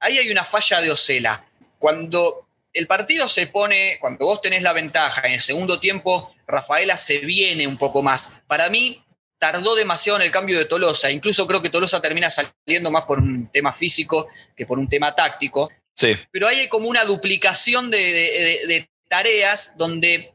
ahí 0.00 0.18
hay 0.18 0.30
una 0.30 0.44
falla 0.44 0.80
de 0.80 0.90
Ocela. 0.90 1.44
Cuando 1.78 2.46
el 2.72 2.86
partido 2.86 3.28
se 3.28 3.48
pone, 3.48 3.98
cuando 4.00 4.26
vos 4.26 4.40
tenés 4.40 4.62
la 4.62 4.72
ventaja 4.72 5.26
en 5.26 5.32
el 5.32 5.40
segundo 5.40 5.80
tiempo, 5.80 6.34
Rafaela 6.46 6.96
se 6.96 7.18
viene 7.18 7.66
un 7.66 7.76
poco 7.76 8.02
más. 8.02 8.40
Para 8.46 8.68
mí, 8.70 9.04
tardó 9.42 9.74
demasiado 9.74 10.20
en 10.20 10.26
el 10.26 10.30
cambio 10.30 10.56
de 10.56 10.66
Tolosa. 10.66 11.10
Incluso 11.10 11.48
creo 11.48 11.60
que 11.60 11.68
Tolosa 11.68 12.00
termina 12.00 12.30
saliendo 12.30 12.92
más 12.92 13.02
por 13.02 13.18
un 13.18 13.50
tema 13.50 13.72
físico 13.72 14.28
que 14.56 14.66
por 14.66 14.78
un 14.78 14.88
tema 14.88 15.16
táctico. 15.16 15.68
Sí. 15.92 16.16
Pero 16.30 16.46
hay 16.46 16.68
como 16.68 16.86
una 16.86 17.04
duplicación 17.04 17.90
de, 17.90 18.88
tareas 19.08 19.76
donde 19.76 20.32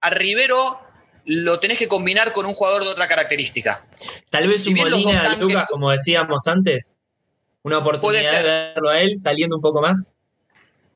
a 0.00 0.10
Rivero 0.10 0.80
lo 1.24 1.60
tenés 1.60 1.78
que 1.78 1.86
combinar 1.86 2.32
con 2.32 2.46
un 2.46 2.54
jugador 2.54 2.82
de 2.82 2.90
otra 2.90 3.06
característica. 3.06 3.86
Tal 4.28 4.48
vez 4.48 4.66
un 4.66 4.74
Molina, 4.74 5.36
Lucas, 5.36 5.66
como 5.70 5.92
decíamos 5.92 6.48
antes, 6.48 6.96
una 7.62 7.78
oportunidad 7.78 8.42
de 8.42 8.42
verlo 8.42 8.88
a 8.90 8.98
él 9.00 9.16
saliendo 9.16 9.54
un 9.54 9.62
poco 9.62 9.80
más. 9.80 10.14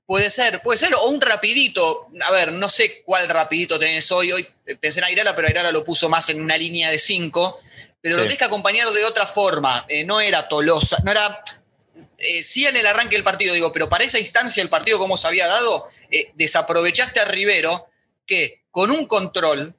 Puede 0.06 0.30
ser, 0.30 0.61
puede 0.62 0.78
ser, 0.78 0.94
o 0.94 1.04
un 1.04 1.21
rapidito. 1.21 2.09
A 2.28 2.32
ver, 2.32 2.52
no 2.52 2.68
sé 2.68 3.02
cuál 3.04 3.28
rapidito 3.28 3.78
tenés 3.78 4.11
hoy. 4.11 4.32
Hoy 4.32 4.47
pensé 4.80 4.99
en 4.99 5.04
Airala, 5.04 5.35
pero 5.35 5.49
Airala 5.49 5.71
lo 5.71 5.85
puso 5.85 6.09
más 6.09 6.28
en 6.30 6.40
una 6.40 6.56
línea 6.56 6.90
de 6.90 6.99
cinco. 6.99 7.61
Pero 8.00 8.16
lo 8.16 8.23
tenés 8.23 8.38
que 8.38 8.44
acompañar 8.44 8.92
de 8.92 9.04
otra 9.04 9.26
forma. 9.26 9.87
Eh, 9.88 10.04
no 10.04 10.21
era 10.21 10.49
Tolosa, 10.49 10.99
no 11.04 11.12
era. 11.12 11.42
Eh, 12.18 12.42
sí 12.42 12.66
en 12.66 12.76
el 12.76 12.87
arranque 12.87 13.14
del 13.14 13.25
partido, 13.25 13.54
digo, 13.54 13.73
pero 13.73 13.88
para 13.88 14.04
esa 14.04 14.18
instancia 14.18 14.62
el 14.62 14.68
partido 14.68 14.99
como 14.99 15.16
se 15.16 15.28
había 15.28 15.47
dado, 15.47 15.88
eh, 16.11 16.32
desaprovechaste 16.35 17.21
a 17.21 17.25
Rivero, 17.25 17.88
que 18.26 18.64
con 18.71 18.90
un 18.90 19.06
control, 19.06 19.75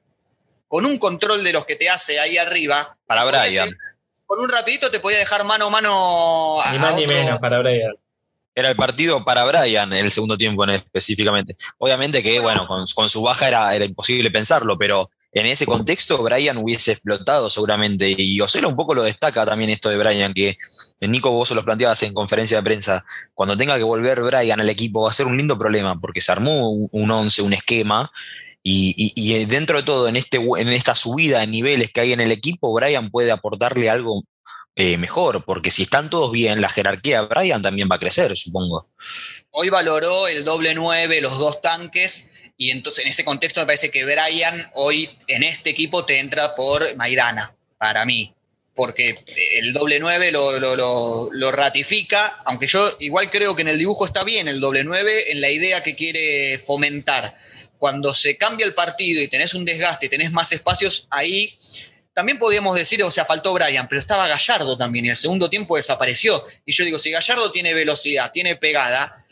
con 0.68 0.86
un 0.86 0.98
control 0.98 1.44
de 1.44 1.52
los 1.52 1.66
que 1.66 1.76
te 1.76 1.90
hace 1.90 2.18
ahí 2.18 2.38
arriba. 2.38 2.96
Para 3.06 3.24
Brian. 3.24 3.76
con 4.24 4.40
un 4.40 4.48
rapidito 4.48 4.90
te 4.90 5.00
podía 5.00 5.18
dejar 5.18 5.44
mano 5.44 5.66
a 5.66 5.70
mano 5.70 6.62
a. 6.62 6.72
Ni 6.72 6.78
más 6.78 6.96
ni 6.96 7.06
menos 7.06 7.38
para 7.38 7.58
Brian 7.58 7.94
era 8.54 8.70
el 8.70 8.76
partido 8.76 9.24
para 9.24 9.44
Brian 9.44 9.92
el 9.92 10.10
segundo 10.10 10.36
tiempo 10.36 10.64
específicamente. 10.64 11.56
Obviamente 11.78 12.22
que, 12.22 12.38
bueno, 12.40 12.66
con, 12.66 13.08
su 13.08 13.22
baja 13.22 13.48
era, 13.48 13.74
era, 13.74 13.84
imposible 13.84 14.30
pensarlo, 14.30 14.78
pero 14.78 15.10
en 15.32 15.46
ese 15.46 15.66
contexto 15.66 16.22
Brian 16.22 16.58
hubiese 16.58 16.92
explotado 16.92 17.50
seguramente. 17.50 18.14
Y 18.16 18.40
Oselo 18.40 18.68
un 18.68 18.76
poco 18.76 18.94
lo 18.94 19.02
destaca 19.02 19.44
también 19.44 19.70
esto 19.70 19.88
de 19.88 19.96
Brian, 19.96 20.32
que 20.32 20.56
Nico 21.00 21.32
vos 21.32 21.50
lo 21.50 21.64
planteabas 21.64 22.02
en 22.04 22.14
conferencia 22.14 22.56
de 22.58 22.62
prensa. 22.62 23.04
Cuando 23.34 23.56
tenga 23.56 23.76
que 23.76 23.82
volver 23.82 24.22
Brian 24.22 24.60
al 24.60 24.70
equipo 24.70 25.02
va 25.02 25.10
a 25.10 25.14
ser 25.14 25.26
un 25.26 25.36
lindo 25.36 25.58
problema, 25.58 25.98
porque 26.00 26.20
se 26.20 26.30
armó 26.30 26.70
un 26.70 27.10
once, 27.10 27.42
un 27.42 27.52
esquema. 27.52 28.12
Y, 28.66 29.12
y, 29.14 29.44
dentro 29.44 29.76
de 29.76 29.82
todo, 29.82 30.08
en, 30.08 30.16
este, 30.16 30.38
en 30.38 30.68
esta 30.68 30.94
subida 30.94 31.40
de 31.40 31.46
niveles 31.48 31.92
que 31.92 32.00
hay 32.00 32.12
en 32.14 32.20
el 32.20 32.32
equipo, 32.32 32.72
Brian 32.72 33.10
puede 33.10 33.30
aportarle 33.30 33.90
algo 33.90 34.24
eh, 34.76 34.96
mejor, 34.98 35.44
porque 35.44 35.70
si 35.70 35.84
están 35.84 36.10
todos 36.10 36.32
bien, 36.32 36.60
la 36.60 36.68
jerarquía 36.68 37.22
de 37.22 37.28
Brian 37.28 37.62
también 37.62 37.88
va 37.90 37.96
a 37.96 38.00
crecer, 38.00 38.36
supongo. 38.36 38.88
Hoy 39.50 39.68
valoró 39.68 40.26
el 40.26 40.44
doble 40.44 40.74
9, 40.74 41.20
los 41.20 41.38
dos 41.38 41.60
tanques, 41.60 42.32
y 42.56 42.70
entonces 42.70 43.04
en 43.04 43.10
ese 43.10 43.24
contexto 43.24 43.60
me 43.60 43.66
parece 43.66 43.90
que 43.90 44.04
Brian 44.04 44.70
hoy 44.74 45.10
en 45.28 45.42
este 45.42 45.70
equipo 45.70 46.04
te 46.04 46.18
entra 46.18 46.54
por 46.54 46.96
Maidana, 46.96 47.54
para 47.78 48.04
mí 48.04 48.34
porque 48.74 49.16
el 49.52 49.72
doble 49.72 50.00
9 50.00 50.32
lo, 50.32 51.52
ratifica, 51.52 52.42
aunque 52.44 52.66
yo 52.66 52.84
igual 53.00 53.30
creo 53.30 53.54
que 53.54 53.62
en 53.62 53.68
el 53.68 53.78
dibujo 53.78 54.04
está 54.04 54.24
bien 54.24 54.48
el 54.48 54.60
doble 54.60 54.82
9 54.82 55.32
en 55.32 55.40
la 55.40 55.50
idea 55.50 55.82
que 55.82 55.94
quiere 55.94 56.58
fomentar. 56.58 57.34
Cuando 57.78 58.14
se 58.14 58.36
cambia 58.36 58.66
el 58.66 58.74
partido 58.74 59.22
y 59.22 59.28
tenés 59.28 59.54
un 59.54 59.64
desgaste, 59.64 60.08
tenés 60.08 60.32
más 60.32 60.50
espacios, 60.52 61.06
ahí 61.10 61.54
también 62.14 62.38
podríamos 62.38 62.76
decir, 62.76 63.02
o 63.02 63.10
sea, 63.10 63.24
faltó 63.24 63.52
Brian, 63.52 63.88
pero 63.88 64.00
estaba 64.00 64.28
Gallardo 64.28 64.76
también 64.76 65.04
y 65.04 65.10
el 65.10 65.16
segundo 65.16 65.50
tiempo 65.50 65.76
desapareció. 65.76 66.42
Y 66.64 66.72
yo 66.72 66.84
digo, 66.84 66.98
si 66.98 67.10
Gallardo 67.10 67.50
tiene 67.50 67.74
velocidad, 67.74 68.30
tiene 68.32 68.56
pegada, 68.56 69.24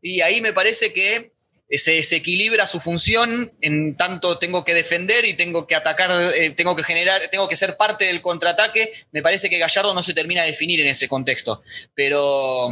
y 0.00 0.20
ahí 0.20 0.40
me 0.40 0.52
parece 0.52 0.92
que 0.92 1.32
se 1.70 1.92
desequilibra 1.92 2.66
su 2.66 2.80
función 2.80 3.52
en 3.60 3.94
tanto 3.96 4.38
tengo 4.38 4.64
que 4.64 4.72
defender 4.72 5.26
y 5.26 5.34
tengo 5.34 5.66
que 5.66 5.74
atacar, 5.74 6.10
eh, 6.34 6.50
tengo 6.50 6.74
que 6.74 6.82
generar, 6.82 7.20
tengo 7.30 7.46
que 7.46 7.56
ser 7.56 7.76
parte 7.76 8.06
del 8.06 8.22
contraataque. 8.22 8.90
Me 9.12 9.20
parece 9.20 9.50
que 9.50 9.58
Gallardo 9.58 9.92
no 9.92 10.02
se 10.02 10.14
termina 10.14 10.42
de 10.42 10.50
definir 10.52 10.80
en 10.80 10.86
ese 10.86 11.08
contexto. 11.08 11.62
Pero, 11.94 12.70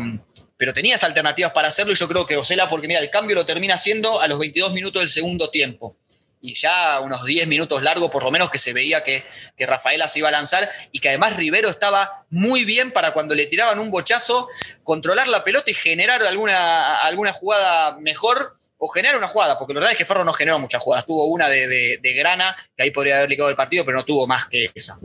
pero 0.57 0.73
tenías 0.73 1.05
alternativas 1.05 1.53
para 1.53 1.69
hacerlo 1.69 1.93
y 1.93 1.97
yo 1.97 2.09
creo 2.09 2.27
que 2.27 2.39
Osela, 2.39 2.71
porque 2.71 2.89
mira, 2.89 3.01
el 3.01 3.11
cambio 3.11 3.37
lo 3.37 3.45
termina 3.45 3.75
haciendo 3.75 4.21
a 4.21 4.29
los 4.29 4.39
22 4.39 4.73
minutos 4.73 5.03
del 5.03 5.11
segundo 5.11 5.51
tiempo. 5.51 5.99
Y 6.47 6.55
ya 6.55 7.01
unos 7.01 7.25
10 7.25 7.49
minutos 7.49 7.83
largos, 7.83 8.11
por 8.11 8.23
lo 8.23 8.31
menos, 8.31 8.51
que 8.51 8.59
se 8.59 8.73
veía 8.73 9.03
que, 9.03 9.25
que 9.57 9.67
Rafaela 9.67 10.07
se 10.07 10.21
iba 10.21 10.29
a 10.29 10.33
lanzar 10.33 10.71
y 10.93 11.01
que 11.01 11.09
además 11.09 11.37
Rivero 11.37 11.69
estaba 11.69 12.25
muy 12.31 12.65
bien 12.65 12.93
para 12.93 13.13
cuando 13.13 13.35
le 13.35 13.47
tiraban 13.47 13.79
un 13.79 13.91
bochazo, 13.91 14.49
controlar 14.85 15.27
la 15.29 15.43
pelota 15.43 15.71
y 15.71 15.75
generar 15.75 16.23
alguna, 16.23 16.99
alguna 16.99 17.33
jugada 17.33 17.99
mejor 17.99 18.57
o 18.79 18.89
generar 18.89 19.17
una 19.17 19.29
jugada, 19.29 19.59
porque 19.59 19.75
la 19.75 19.81
verdad 19.81 19.93
es 19.93 19.99
que 19.99 20.05
Ferro 20.05 20.25
no 20.25 20.33
generó 20.33 20.59
muchas 20.59 20.83
jugadas. 20.83 21.07
Tuvo 21.07 21.27
una 21.27 21.49
de, 21.49 21.99
Grana, 22.17 22.55
que 22.77 22.85
ahí 22.85 22.91
podría 22.91 23.19
haber 23.19 23.31
ligado 23.31 23.51
el 23.51 23.57
partido, 23.57 23.85
pero 23.85 23.99
no 23.99 24.05
tuvo 24.05 24.27
más 24.27 24.47
que 24.47 24.71
esa. 24.75 24.99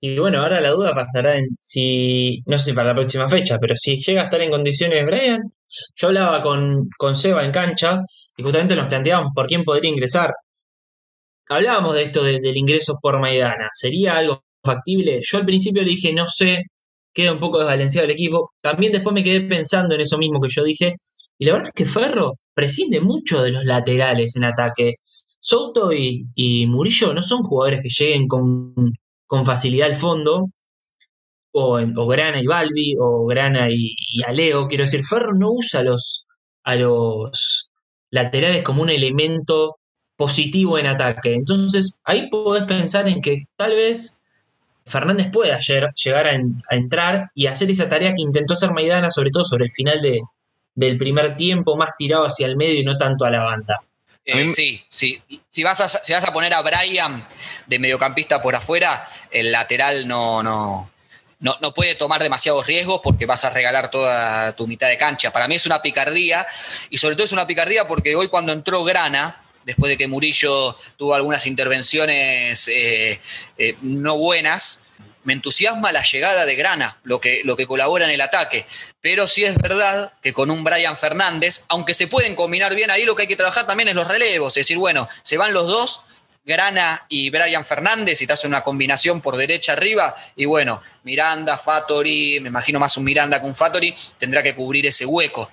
Y 0.00 0.18
bueno, 0.18 0.42
ahora 0.42 0.60
la 0.60 0.70
duda 0.70 0.94
pasará 0.94 1.36
en 1.36 1.56
si, 1.58 2.42
no 2.46 2.58
sé 2.58 2.66
si 2.66 2.72
para 2.72 2.88
la 2.88 2.94
próxima 2.94 3.28
fecha, 3.28 3.58
pero 3.60 3.76
si 3.76 4.02
llega 4.02 4.22
a 4.22 4.24
estar 4.24 4.40
en 4.40 4.50
condiciones 4.50 5.04
Brian. 5.04 5.52
Yo 5.94 6.08
hablaba 6.08 6.42
con, 6.42 6.88
con 6.98 7.16
Seba 7.16 7.44
en 7.44 7.52
cancha 7.52 8.00
y 8.36 8.42
justamente 8.42 8.74
nos 8.74 8.88
planteábamos 8.88 9.32
por 9.34 9.46
quién 9.46 9.62
podría 9.62 9.90
ingresar. 9.90 10.32
Hablábamos 11.50 11.96
de 11.96 12.04
esto 12.04 12.22
del 12.22 12.56
ingreso 12.56 12.98
por 13.02 13.18
Maidana. 13.20 13.68
¿Sería 13.72 14.16
algo 14.16 14.44
factible? 14.64 15.20
Yo 15.24 15.38
al 15.38 15.44
principio 15.44 15.82
le 15.82 15.90
dije, 15.90 16.12
no 16.12 16.28
sé, 16.28 16.66
queda 17.12 17.32
un 17.32 17.40
poco 17.40 17.58
desbalanceado 17.58 18.04
el 18.06 18.12
equipo. 18.12 18.52
También 18.60 18.92
después 18.92 19.12
me 19.12 19.24
quedé 19.24 19.40
pensando 19.40 19.96
en 19.96 20.00
eso 20.02 20.16
mismo 20.16 20.40
que 20.40 20.48
yo 20.48 20.62
dije. 20.62 20.94
Y 21.38 21.44
la 21.46 21.54
verdad 21.54 21.68
es 21.68 21.74
que 21.74 21.86
Ferro 21.86 22.38
prescinde 22.54 23.00
mucho 23.00 23.42
de 23.42 23.50
los 23.50 23.64
laterales 23.64 24.36
en 24.36 24.44
ataque. 24.44 24.94
Soto 25.40 25.92
y, 25.92 26.66
Murillo 26.68 27.12
no 27.14 27.22
son 27.22 27.42
jugadores 27.42 27.80
que 27.82 27.88
lleguen 27.88 28.28
con, 28.28 28.74
facilidad 29.44 29.88
al 29.88 29.96
fondo, 29.96 30.50
o, 31.52 31.80
o, 31.80 32.06
Grana 32.06 32.40
y 32.40 32.46
Balbi, 32.46 32.94
o 33.00 33.26
Grana 33.26 33.70
y, 33.70 33.96
Aleo. 34.24 34.68
Quiero 34.68 34.84
decir, 34.84 35.04
Ferro 35.04 35.32
no 35.34 35.50
usa 35.50 35.82
los, 35.82 36.26
a 36.62 36.76
los 36.76 37.72
laterales 38.10 38.62
como 38.62 38.82
un 38.82 38.90
elemento 38.90 39.79
positivo 40.20 40.78
en 40.78 40.86
ataque. 40.86 41.32
Entonces, 41.32 41.98
ahí 42.04 42.28
podés 42.28 42.64
pensar 42.64 43.08
en 43.08 43.22
que 43.22 43.46
tal 43.56 43.74
vez 43.74 44.20
Fernández 44.84 45.30
pueda 45.32 45.58
llegar 45.60 46.26
a, 46.26 46.32
a 46.32 46.76
entrar 46.76 47.22
y 47.34 47.46
hacer 47.46 47.70
esa 47.70 47.88
tarea 47.88 48.14
que 48.14 48.20
intentó 48.20 48.52
hacer 48.52 48.70
Maidana, 48.70 49.10
sobre 49.10 49.30
todo 49.30 49.46
sobre 49.46 49.64
el 49.64 49.70
final 49.70 50.02
de, 50.02 50.20
del 50.74 50.98
primer 50.98 51.36
tiempo, 51.36 51.74
más 51.74 51.96
tirado 51.96 52.26
hacia 52.26 52.46
el 52.46 52.58
medio 52.58 52.80
y 52.80 52.84
no 52.84 52.98
tanto 52.98 53.24
a 53.24 53.30
la 53.30 53.44
banda. 53.44 53.80
Eh, 54.26 54.50
sí, 54.50 54.84
sí. 54.90 55.22
Si 55.48 55.62
vas, 55.62 55.80
a, 55.80 55.88
si 55.88 56.12
vas 56.12 56.24
a 56.24 56.34
poner 56.34 56.52
a 56.52 56.60
Brian 56.60 57.24
de 57.66 57.78
mediocampista 57.78 58.42
por 58.42 58.54
afuera, 58.54 59.08
el 59.30 59.50
lateral 59.50 60.06
no, 60.06 60.42
no, 60.42 60.90
no, 61.38 61.72
puede 61.72 61.94
tomar 61.94 62.22
demasiados 62.22 62.66
riesgos 62.66 63.00
porque 63.02 63.24
vas 63.24 63.46
a 63.46 63.50
regalar 63.50 63.90
toda 63.90 64.54
tu 64.54 64.66
mitad 64.66 64.88
de 64.88 64.98
cancha. 64.98 65.30
Para 65.30 65.48
mí 65.48 65.54
es 65.54 65.64
una 65.64 65.80
picardía 65.80 66.46
y 66.90 66.98
sobre 66.98 67.16
todo 67.16 67.24
es 67.24 67.32
una 67.32 67.46
picardía 67.46 67.88
porque 67.88 68.14
hoy 68.14 68.28
cuando 68.28 68.52
entró 68.52 68.84
Grana, 68.84 69.46
después 69.64 69.90
de 69.90 69.98
que 69.98 70.08
Murillo 70.08 70.76
tuvo 70.96 71.14
algunas 71.14 71.46
intervenciones 71.46 72.68
eh, 72.68 73.20
eh, 73.58 73.76
no 73.82 74.16
buenas, 74.16 74.84
me 75.24 75.32
entusiasma 75.34 75.92
la 75.92 76.02
llegada 76.02 76.46
de 76.46 76.56
Grana, 76.56 76.98
lo 77.04 77.20
que, 77.20 77.42
lo 77.44 77.56
que 77.56 77.66
colabora 77.66 78.06
en 78.06 78.12
el 78.12 78.20
ataque. 78.20 78.66
Pero 79.00 79.28
sí 79.28 79.44
es 79.44 79.56
verdad 79.56 80.14
que 80.22 80.32
con 80.32 80.50
un 80.50 80.64
Brian 80.64 80.96
Fernández, 80.96 81.64
aunque 81.68 81.94
se 81.94 82.06
pueden 82.06 82.34
combinar 82.34 82.74
bien 82.74 82.90
ahí, 82.90 83.04
lo 83.04 83.14
que 83.14 83.22
hay 83.22 83.28
que 83.28 83.36
trabajar 83.36 83.66
también 83.66 83.88
es 83.88 83.94
los 83.94 84.08
relevos. 84.08 84.56
Es 84.56 84.66
decir, 84.66 84.78
bueno, 84.78 85.08
se 85.22 85.36
van 85.36 85.52
los 85.52 85.66
dos, 85.66 86.02
Grana 86.44 87.04
y 87.08 87.30
Brian 87.30 87.64
Fernández, 87.64 88.20
y 88.22 88.26
te 88.26 88.32
hace 88.32 88.46
una 88.46 88.62
combinación 88.62 89.20
por 89.20 89.36
derecha 89.36 89.74
arriba, 89.74 90.16
y 90.36 90.46
bueno, 90.46 90.82
Miranda, 91.04 91.58
Fattori, 91.58 92.40
me 92.40 92.48
imagino 92.48 92.80
más 92.80 92.96
un 92.96 93.04
Miranda 93.04 93.40
que 93.40 93.46
un 93.46 93.54
Fattori, 93.54 93.94
tendrá 94.18 94.42
que 94.42 94.54
cubrir 94.54 94.86
ese 94.86 95.04
hueco. 95.04 95.50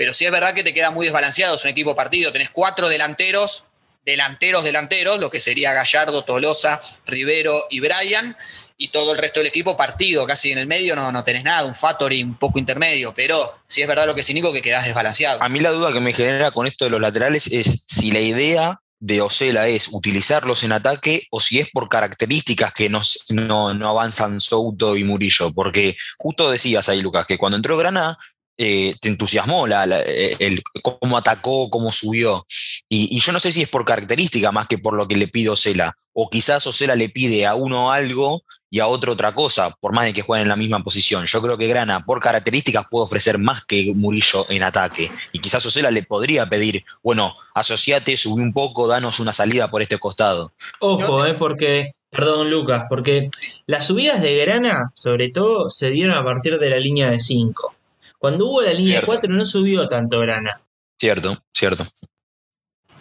Pero 0.00 0.14
sí 0.14 0.24
es 0.24 0.30
verdad 0.30 0.54
que 0.54 0.64
te 0.64 0.72
queda 0.72 0.90
muy 0.90 1.04
desbalanceado, 1.04 1.56
es 1.56 1.64
un 1.64 1.68
equipo 1.68 1.94
partido, 1.94 2.32
tenés 2.32 2.48
cuatro 2.48 2.88
delanteros, 2.88 3.64
delanteros, 4.06 4.64
delanteros, 4.64 5.18
lo 5.18 5.30
que 5.30 5.40
sería 5.40 5.74
Gallardo, 5.74 6.24
Tolosa, 6.24 6.80
Rivero 7.04 7.64
y 7.68 7.80
Brian, 7.80 8.34
y 8.78 8.88
todo 8.88 9.12
el 9.12 9.18
resto 9.18 9.40
del 9.40 9.48
equipo 9.48 9.76
partido, 9.76 10.26
casi 10.26 10.52
en 10.52 10.56
el 10.56 10.66
medio 10.66 10.96
no, 10.96 11.12
no 11.12 11.22
tenés 11.22 11.44
nada, 11.44 11.66
un 11.66 11.74
Factory 11.74 12.22
un 12.22 12.38
poco 12.38 12.58
intermedio, 12.58 13.12
pero 13.14 13.58
sí 13.66 13.82
es 13.82 13.88
verdad 13.88 14.06
lo 14.06 14.14
que 14.14 14.22
es 14.22 14.26
que 14.26 14.62
quedás 14.62 14.86
desbalanceado. 14.86 15.42
A 15.42 15.50
mí 15.50 15.60
la 15.60 15.68
duda 15.68 15.92
que 15.92 16.00
me 16.00 16.14
genera 16.14 16.50
con 16.50 16.66
esto 16.66 16.86
de 16.86 16.92
los 16.92 17.00
laterales 17.02 17.48
es 17.48 17.84
si 17.86 18.10
la 18.10 18.20
idea 18.20 18.80
de 19.00 19.20
Osela 19.20 19.68
es 19.68 19.88
utilizarlos 19.92 20.62
en 20.64 20.72
ataque 20.72 21.26
o 21.30 21.40
si 21.40 21.58
es 21.58 21.68
por 21.70 21.90
características 21.90 22.72
que 22.72 22.88
no, 22.88 23.02
no, 23.28 23.90
avanzan 23.90 24.40
Souto 24.40 24.96
y 24.96 25.04
Murillo, 25.04 25.52
porque 25.52 25.98
justo 26.16 26.50
decías 26.50 26.88
ahí, 26.88 27.02
Lucas, 27.02 27.26
que 27.26 27.36
cuando 27.36 27.56
entró 27.56 27.76
Granada 27.76 28.18
eh, 28.62 28.94
te 29.00 29.08
entusiasmó 29.08 29.66
la, 29.66 29.84
el, 29.84 30.62
cómo 30.82 31.16
atacó, 31.16 31.70
cómo 31.70 31.90
subió. 31.90 32.46
Y, 32.90 33.16
y, 33.16 33.20
yo 33.20 33.32
no 33.32 33.40
sé 33.40 33.52
si 33.52 33.62
es 33.62 33.70
por 33.70 33.86
característica 33.86 34.52
más 34.52 34.68
que 34.68 34.76
por 34.76 34.92
lo 34.92 35.08
que 35.08 35.16
le 35.16 35.28
pide 35.28 35.48
Osela, 35.48 35.96
o 36.12 36.28
quizás 36.28 36.66
Osela 36.66 36.94
le 36.94 37.08
pide 37.08 37.46
a 37.46 37.54
uno 37.54 37.90
algo 37.90 38.42
y 38.68 38.80
a 38.80 38.86
otro 38.86 39.12
otra 39.12 39.34
cosa, 39.34 39.74
por 39.80 39.94
más 39.94 40.04
de 40.04 40.12
que 40.12 40.20
jueguen 40.20 40.42
en 40.42 40.50
la 40.50 40.56
misma 40.56 40.84
posición. 40.84 41.24
Yo 41.24 41.40
creo 41.40 41.56
que 41.56 41.68
Grana, 41.68 42.04
por 42.04 42.20
características, 42.20 42.84
puede 42.90 43.04
ofrecer 43.04 43.38
más 43.38 43.64
que 43.64 43.94
Murillo 43.96 44.44
en 44.50 44.62
ataque. 44.62 45.10
Y 45.32 45.38
quizás 45.38 45.64
Osela 45.64 45.90
le 45.90 46.02
podría 46.02 46.44
pedir, 46.46 46.84
bueno, 47.02 47.34
asociate, 47.54 48.14
subí 48.18 48.42
un 48.42 48.52
poco, 48.52 48.86
danos 48.86 49.20
una 49.20 49.32
salida 49.32 49.70
por 49.70 49.80
este 49.80 49.96
costado. 49.96 50.52
Ojo, 50.80 51.24
eh, 51.24 51.32
porque, 51.32 51.92
perdón 52.10 52.50
Lucas, 52.50 52.84
porque 52.90 53.30
las 53.66 53.86
subidas 53.86 54.20
de 54.20 54.36
Grana, 54.36 54.90
sobre 54.92 55.30
todo, 55.30 55.70
se 55.70 55.90
dieron 55.90 56.14
a 56.14 56.24
partir 56.24 56.58
de 56.58 56.68
la 56.68 56.78
línea 56.78 57.10
de 57.10 57.20
5. 57.20 57.74
Cuando 58.20 58.46
hubo 58.46 58.62
la 58.62 58.72
línea 58.72 59.00
de 59.00 59.06
4 59.06 59.32
no 59.32 59.44
subió 59.44 59.88
tanto 59.88 60.20
Grana. 60.20 60.62
Cierto, 60.96 61.42
cierto 61.52 61.84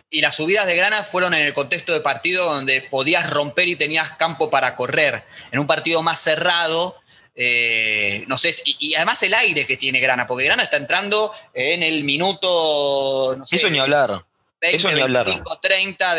y 0.10 0.22
las 0.22 0.36
subidas 0.36 0.66
de 0.66 0.76
grana 0.76 1.04
fueron 1.04 1.34
en 1.34 1.46
el 1.46 1.54
contexto 1.54 1.94
de 1.94 2.02
partido 2.02 2.46
donde 2.52 2.82
podías 2.82 3.30
romper 3.30 3.68
y 3.68 3.76
tenías 3.76 4.12
campo 4.14 4.50
para 4.50 4.76
correr. 4.76 5.24
En 5.52 5.60
un 5.60 5.68
partido 5.68 6.02
más 6.02 6.20
cerrado, 6.20 6.96
eh, 7.36 8.26
no 8.28 8.38
sé, 8.38 8.54
y, 8.66 8.96
además 8.96 9.22
el 9.24 9.34
aire 9.34 9.68
que 9.68 9.78
tiene 9.78 10.00
Grana, 10.00 10.28
porque 10.28 10.46
Grana 10.46 10.64
está 10.64 10.78
entrando 10.78 11.32
en 11.54 11.84
el 11.84 12.04
minuto. 12.04 13.36
No 13.38 13.46
sé, 13.46 13.56
Eso 13.56 13.70
ni 13.70 13.80
hablar. 13.80 14.26
20, 14.62 14.78
Eso 14.78 14.92
ni 14.92 15.02
hablar. 15.02 15.28
30 15.62 16.16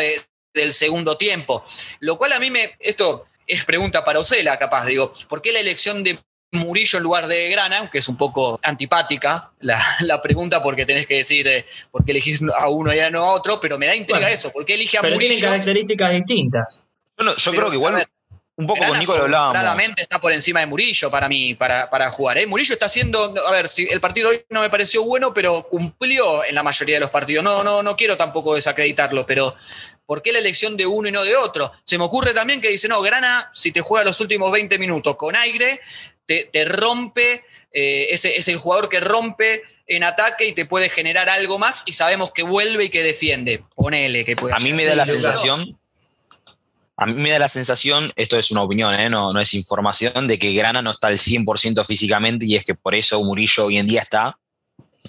del 0.53 0.73
segundo 0.73 1.17
tiempo. 1.17 1.65
Lo 1.99 2.17
cual 2.17 2.33
a 2.33 2.39
mí 2.39 2.49
me. 2.49 2.75
Esto 2.79 3.25
es 3.45 3.65
pregunta 3.65 4.05
para 4.05 4.19
Osela, 4.19 4.57
capaz, 4.57 4.85
digo, 4.85 5.13
¿por 5.27 5.41
qué 5.41 5.51
la 5.51 5.59
elección 5.59 6.03
de 6.03 6.17
Murillo 6.51 6.97
en 6.97 7.03
lugar 7.03 7.27
de 7.27 7.49
Grana, 7.49 7.79
aunque 7.79 7.99
es 7.99 8.09
un 8.09 8.17
poco 8.17 8.59
antipática 8.61 9.51
la, 9.61 10.21
pregunta 10.21 10.61
porque 10.61 10.85
tenés 10.85 11.07
que 11.07 11.17
decir 11.17 11.47
eh, 11.47 11.65
por 11.91 12.03
qué 12.03 12.11
elegís 12.11 12.41
a 12.55 12.69
uno 12.69 12.93
y 12.93 12.99
a 12.99 13.09
no 13.09 13.23
a 13.23 13.31
otro, 13.31 13.59
pero 13.61 13.77
me 13.77 13.87
da 13.87 13.95
intriga 13.95 14.29
eso, 14.29 14.51
¿por 14.51 14.65
qué 14.65 14.75
elige 14.75 14.97
a 14.97 15.01
pero 15.01 15.15
Murillo? 15.15 15.33
tienen 15.33 15.49
características 15.49 16.11
distintas. 16.11 16.85
yo 17.37 17.51
creo 17.51 17.69
que 17.69 17.75
igual 17.75 18.05
un 18.57 18.67
poco 18.67 18.85
con 18.85 18.99
Nico 18.99 19.15
lo 19.15 19.23
hablábamos. 19.23 19.53
Claramente 19.53 20.01
está 20.01 20.19
por 20.19 20.33
encima 20.33 20.59
de 20.59 20.65
Murillo 20.65 21.09
para 21.09 21.29
mí, 21.29 21.55
para, 21.55 21.89
para 21.89 22.09
jugar. 22.09 22.37
¿eh? 22.37 22.45
Murillo 22.45 22.73
está 22.73 22.87
haciendo, 22.87 23.33
a 23.47 23.51
ver, 23.51 23.67
si 23.69 23.87
el 23.87 24.01
partido 24.01 24.29
hoy 24.29 24.43
no 24.49 24.61
me 24.61 24.69
pareció 24.69 25.03
bueno, 25.03 25.33
pero 25.33 25.67
cumplió 25.69 26.43
en 26.43 26.53
la 26.53 26.61
mayoría 26.61 26.97
de 26.97 27.01
los 27.01 27.09
partidos. 27.09 27.43
No, 27.43 27.63
no, 27.63 27.81
no 27.81 27.95
quiero 27.95 28.17
tampoco 28.17 28.53
desacreditarlo, 28.53 29.25
pero 29.25 29.55
¿Por 30.11 30.21
qué 30.21 30.33
la 30.33 30.39
elección 30.39 30.75
de 30.75 30.85
uno 30.85 31.07
y 31.07 31.11
no 31.13 31.23
de 31.23 31.37
otro? 31.37 31.71
Se 31.85 31.97
me 31.97 32.03
ocurre 32.03 32.33
también 32.33 32.59
que 32.59 32.67
dice, 32.67 32.89
no, 32.89 33.01
Grana, 33.01 33.49
si 33.53 33.71
te 33.71 33.79
juega 33.79 34.03
los 34.03 34.19
últimos 34.19 34.51
20 34.51 34.77
minutos 34.77 35.15
con 35.15 35.37
aire, 35.37 35.79
te, 36.51 36.65
rompe, 36.65 37.43
eh, 37.71 38.07
es, 38.11 38.47
el 38.47 38.57
jugador 38.57 38.89
que 38.89 38.99
rompe 38.99 39.63
en 39.87 40.03
ataque 40.03 40.47
y 40.47 40.53
te 40.53 40.65
puede 40.65 40.89
generar 40.89 41.29
algo 41.29 41.59
más 41.59 41.83
y 41.85 41.93
sabemos 41.93 42.31
que 42.31 42.43
vuelve 42.43 42.85
y 42.85 42.89
que 42.89 43.03
defiende. 43.03 43.63
Ponele 43.75 44.23
que 44.23 44.35
puede. 44.35 44.53
A 44.53 44.59
mí 44.59 44.73
me 44.73 44.85
da 44.85 44.95
la 44.95 45.05
sensación, 45.05 45.77
A 46.95 47.05
mí 47.05 47.13
me 47.13 47.31
da 47.31 47.39
la 47.39 47.49
sensación, 47.49 48.13
esto 48.15 48.37
es 48.37 48.51
una 48.51 48.61
opinión, 48.61 48.93
¿eh? 48.93 49.09
no, 49.09 49.33
no 49.33 49.41
es 49.41 49.53
información, 49.53 50.27
de 50.27 50.37
que 50.37 50.53
Grana 50.53 50.81
no 50.81 50.91
está 50.91 51.07
al 51.07 51.17
100% 51.17 51.85
físicamente 51.85 52.45
y 52.45 52.55
es 52.55 52.63
que 52.63 52.75
por 52.75 52.95
eso 52.95 53.23
Murillo 53.23 53.65
hoy 53.65 53.77
en 53.77 53.87
día 53.87 54.01
está 54.01 54.37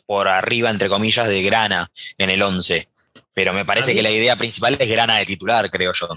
por 0.07 0.29
arriba, 0.29 0.71
entre 0.71 0.89
comillas, 0.89 1.29
de 1.29 1.43
Grana 1.43 1.91
en 2.19 2.31
el 2.31 2.43
11. 2.43 2.89
Pero 3.35 3.53
me 3.53 3.65
parece 3.65 3.95
que 3.95 4.03
la 4.03 4.11
idea 4.11 4.37
principal 4.37 4.77
es 4.79 4.89
Grana 4.89 5.17
de 5.17 5.27
titular, 5.27 5.71
creo 5.71 5.93
yo. 5.93 6.09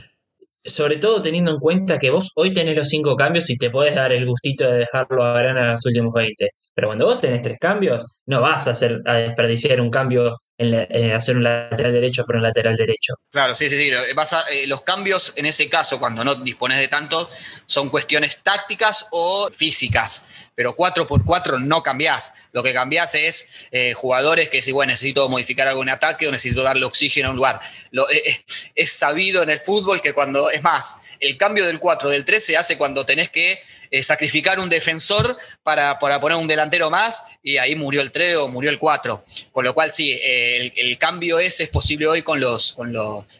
Sobre 0.66 0.98
todo 0.98 1.22
teniendo 1.22 1.52
en 1.52 1.60
cuenta 1.60 2.00
que 2.00 2.10
vos 2.10 2.32
hoy 2.36 2.54
tenés 2.54 2.76
los 2.76 2.90
cinco 2.90 3.16
cambios 3.16 3.50
y 3.52 3.58
te 3.58 3.70
podés 3.70 3.96
dar 3.96 4.12
el 4.12 4.26
gustito 4.26 4.70
de 4.70 4.80
dejarlo 4.80 5.24
a 5.24 5.38
Grana 5.40 5.62
en 5.66 5.72
los 5.72 5.86
últimos 5.86 6.12
20. 6.14 6.50
Pero 6.76 6.90
cuando 6.90 7.06
vos 7.06 7.22
tenés 7.22 7.42
tres 7.42 7.58
cambios, 7.60 8.06
no 8.26 8.42
vas 8.42 8.68
a, 8.68 8.72
hacer, 8.72 9.02
a 9.06 9.14
desperdiciar 9.14 9.80
un 9.80 9.90
cambio 9.90 10.42
en, 10.58 11.12
hacer 11.14 11.38
un 11.38 11.44
lateral 11.44 11.94
derecho 11.94 12.26
por 12.26 12.36
un 12.36 12.44
lateral 12.44 12.76
derecho. 12.76 13.14
Claro, 13.32 13.56
sí, 13.56 13.70
sí, 13.70 13.78
sí. 13.78 13.90
Eh, 13.90 14.68
los 14.68 14.82
cambios 14.82 15.34
en 15.38 15.46
ese 15.46 15.70
caso, 15.70 16.00
cuando 16.00 16.24
no 16.24 16.36
dispones 16.36 16.80
de 16.80 16.88
tanto, 16.88 17.30
son 17.66 17.90
cuestiones 17.90 18.42
tácticas 18.44 19.08
o 19.12 19.50
físicas. 19.54 20.26
Pero 20.54 20.74
4 20.74 21.08
por 21.08 21.26
4 21.26 21.60
no 21.60 21.82
cambiás. 21.82 22.34
Lo 22.52 22.64
que 22.64 22.74
cambiás 22.74 23.16
es 23.16 23.48
eh, 23.72 23.94
jugadores 23.94 24.50
que 24.50 24.62
si, 24.62 24.72
bueno, 24.72 24.92
necesito 24.92 25.28
modificar 25.30 25.68
algún 25.68 25.90
ataque 25.90 26.28
o 26.28 26.32
necesito 26.32 26.64
darle 26.64 26.86
oxígeno 26.86 27.28
a 27.28 27.32
un 27.32 27.38
lugar. 27.38 27.60
Lo, 27.92 28.10
eh, 28.10 28.44
es 28.76 28.92
sabido 28.92 29.44
en 29.44 29.50
el 29.50 29.60
fútbol 29.60 30.02
que 30.02 30.14
cuando, 30.14 30.50
es 30.50 30.62
más, 30.62 31.02
el 31.20 31.38
cambio 31.38 31.66
del 31.66 31.80
4 31.80 32.10
del 32.10 32.24
3 32.24 32.46
se 32.46 32.58
hace 32.58 32.78
cuando 32.78 33.06
tenés 33.06 33.30
que 33.30 33.62
eh, 33.92 34.04
sacrificar 34.04 34.60
un 34.60 34.70
defensor 34.70 35.38
para, 35.64 36.00
poner 36.00 36.38
un 36.38 36.48
delantero 36.48 36.90
más 36.90 37.24
y 37.44 37.58
ahí 37.58 37.76
murió 37.76 38.02
el 38.02 38.12
3 38.12 38.38
o 38.38 38.48
murió 38.48 38.70
el 38.70 38.80
4. 38.80 39.26
Con 39.52 39.66
lo 39.66 39.74
cual 39.74 39.92
sí, 39.92 40.12
eh, 40.12 40.72
el, 40.76 40.98
cambio 40.98 41.40
ese 41.40 41.64
es 41.64 41.70
posible 41.70 42.08
hoy 42.08 42.22
con, 42.22 42.40
los, 42.40 42.74
con, 42.74 42.94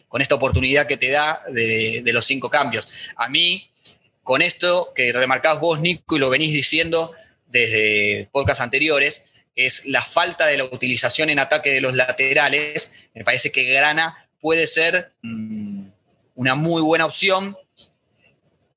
con 0.08 0.22
esta 0.22 0.34
oportunidad 0.34 0.86
que 0.86 0.96
te 0.96 1.10
da 1.10 1.42
de, 1.50 2.02
los 2.06 2.24
cinco 2.24 2.48
cambios. 2.48 2.88
A 3.16 3.28
mí, 3.28 3.70
con 4.22 4.42
esto 4.42 4.92
que 4.94 5.12
remarcás 5.12 5.60
vos, 5.60 5.80
Nico, 5.80 6.16
y 6.16 6.18
lo 6.18 6.30
venís 6.30 6.52
diciendo 6.52 7.12
desde 7.46 8.28
podcasts 8.32 8.62
anteriores, 8.62 9.24
es 9.54 9.86
la 9.86 10.02
falta 10.02 10.46
de 10.46 10.58
la 10.58 10.64
utilización 10.64 11.30
en 11.30 11.38
ataque 11.38 11.70
de 11.70 11.80
los 11.80 11.94
laterales. 11.94 12.92
Me 13.14 13.24
parece 13.24 13.52
que 13.52 13.64
Grana 13.64 14.28
puede 14.40 14.66
ser 14.66 15.12
mm, 15.22 15.88
una 16.34 16.54
muy 16.54 16.82
buena 16.82 17.06
opción, 17.06 17.56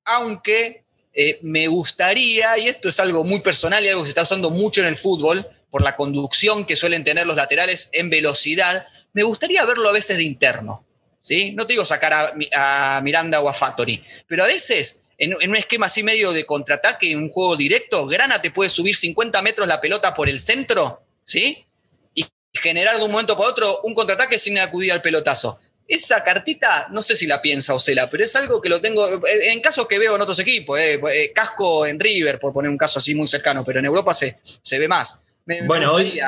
aunque 0.06 0.84
eh, 1.14 1.40
me 1.42 1.68
gustaría, 1.68 2.58
y 2.58 2.68
esto 2.68 2.90
es 2.90 3.00
algo 3.00 3.24
muy 3.24 3.40
personal 3.40 3.84
y 3.84 3.90
algo 3.90 4.02
que 4.02 4.08
se 4.08 4.12
está 4.12 4.24
usando 4.24 4.50
mucho 4.50 4.82
en 4.82 4.88
el 4.88 4.96
fútbol, 4.96 5.48
por 5.70 5.84
la 5.84 5.96
conducción 5.96 6.66
que 6.66 6.76
suelen 6.76 7.04
tener 7.04 7.28
los 7.28 7.36
laterales 7.36 7.90
en 7.94 8.10
velocidad, 8.10 8.88
me 9.14 9.24
gustaría 9.24 9.66
verlo 9.66 9.90
a 9.90 9.94
veces 9.94 10.18
de 10.18 10.24
interno. 10.24 10.86
¿sí? 11.22 11.52
No 11.52 11.66
te 11.66 11.74
digo 11.74 11.86
sacar 11.86 12.34
a, 12.54 13.02
Miranda 13.02 13.42
o 13.42 13.50
a 13.50 13.54
Fattori, 13.54 14.04
pero 14.28 14.44
a 14.44 14.48
veces 14.48 15.02
en, 15.18 15.36
un 15.36 15.56
esquema 15.56 15.88
así 15.88 16.04
medio 16.04 16.32
de 16.32 16.46
contraataque, 16.46 17.12
en 17.12 17.20
un 17.20 17.30
juego 17.30 17.56
directo, 17.56 18.06
Grana 18.08 18.42
te 18.42 18.52
puede 18.52 18.70
subir 18.70 18.96
50 18.96 19.42
metros 19.42 19.68
la 19.68 19.82
pelota 19.82 20.14
por 20.16 20.30
el 20.30 20.40
centro, 20.40 21.04
¿sí? 21.24 21.66
Y 22.14 22.26
generar 22.54 22.98
de 22.98 23.04
un 23.04 23.12
momento 23.12 23.38
para 23.38 23.50
otro 23.50 23.82
un 23.84 23.94
contraataque 23.94 24.40
sin 24.40 24.58
acudir 24.58 24.92
al 24.92 25.02
pelotazo. 25.02 25.60
Esa 25.90 26.24
cartita, 26.24 26.88
no 26.92 27.02
sé 27.02 27.16
si 27.16 27.26
la 27.26 27.42
piensa 27.42 27.74
Ocela, 27.74 28.10
pero 28.12 28.24
es 28.24 28.36
algo 28.36 28.62
que 28.62 28.70
lo 28.70 28.80
tengo, 28.80 29.08
en 29.28 29.60
casos 29.60 29.88
que 29.88 29.98
veo 29.98 30.16
en 30.16 30.22
otros 30.22 30.38
equipos, 30.38 30.80
eh, 30.80 31.02
eh, 31.12 31.32
casco 31.34 31.86
en 31.88 32.00
River, 32.00 32.40
por 32.40 32.54
poner 32.54 32.70
un 32.70 32.78
caso 32.78 33.00
así 33.00 33.16
muy 33.16 33.28
cercano, 33.28 33.66
pero 33.66 33.80
en 33.80 33.86
Europa 33.86 34.14
se, 34.14 34.40
se 34.44 34.78
ve 34.78 34.88
más. 34.88 35.24
Me, 35.46 35.64
bueno, 35.64 35.92
hoy, 35.92 36.20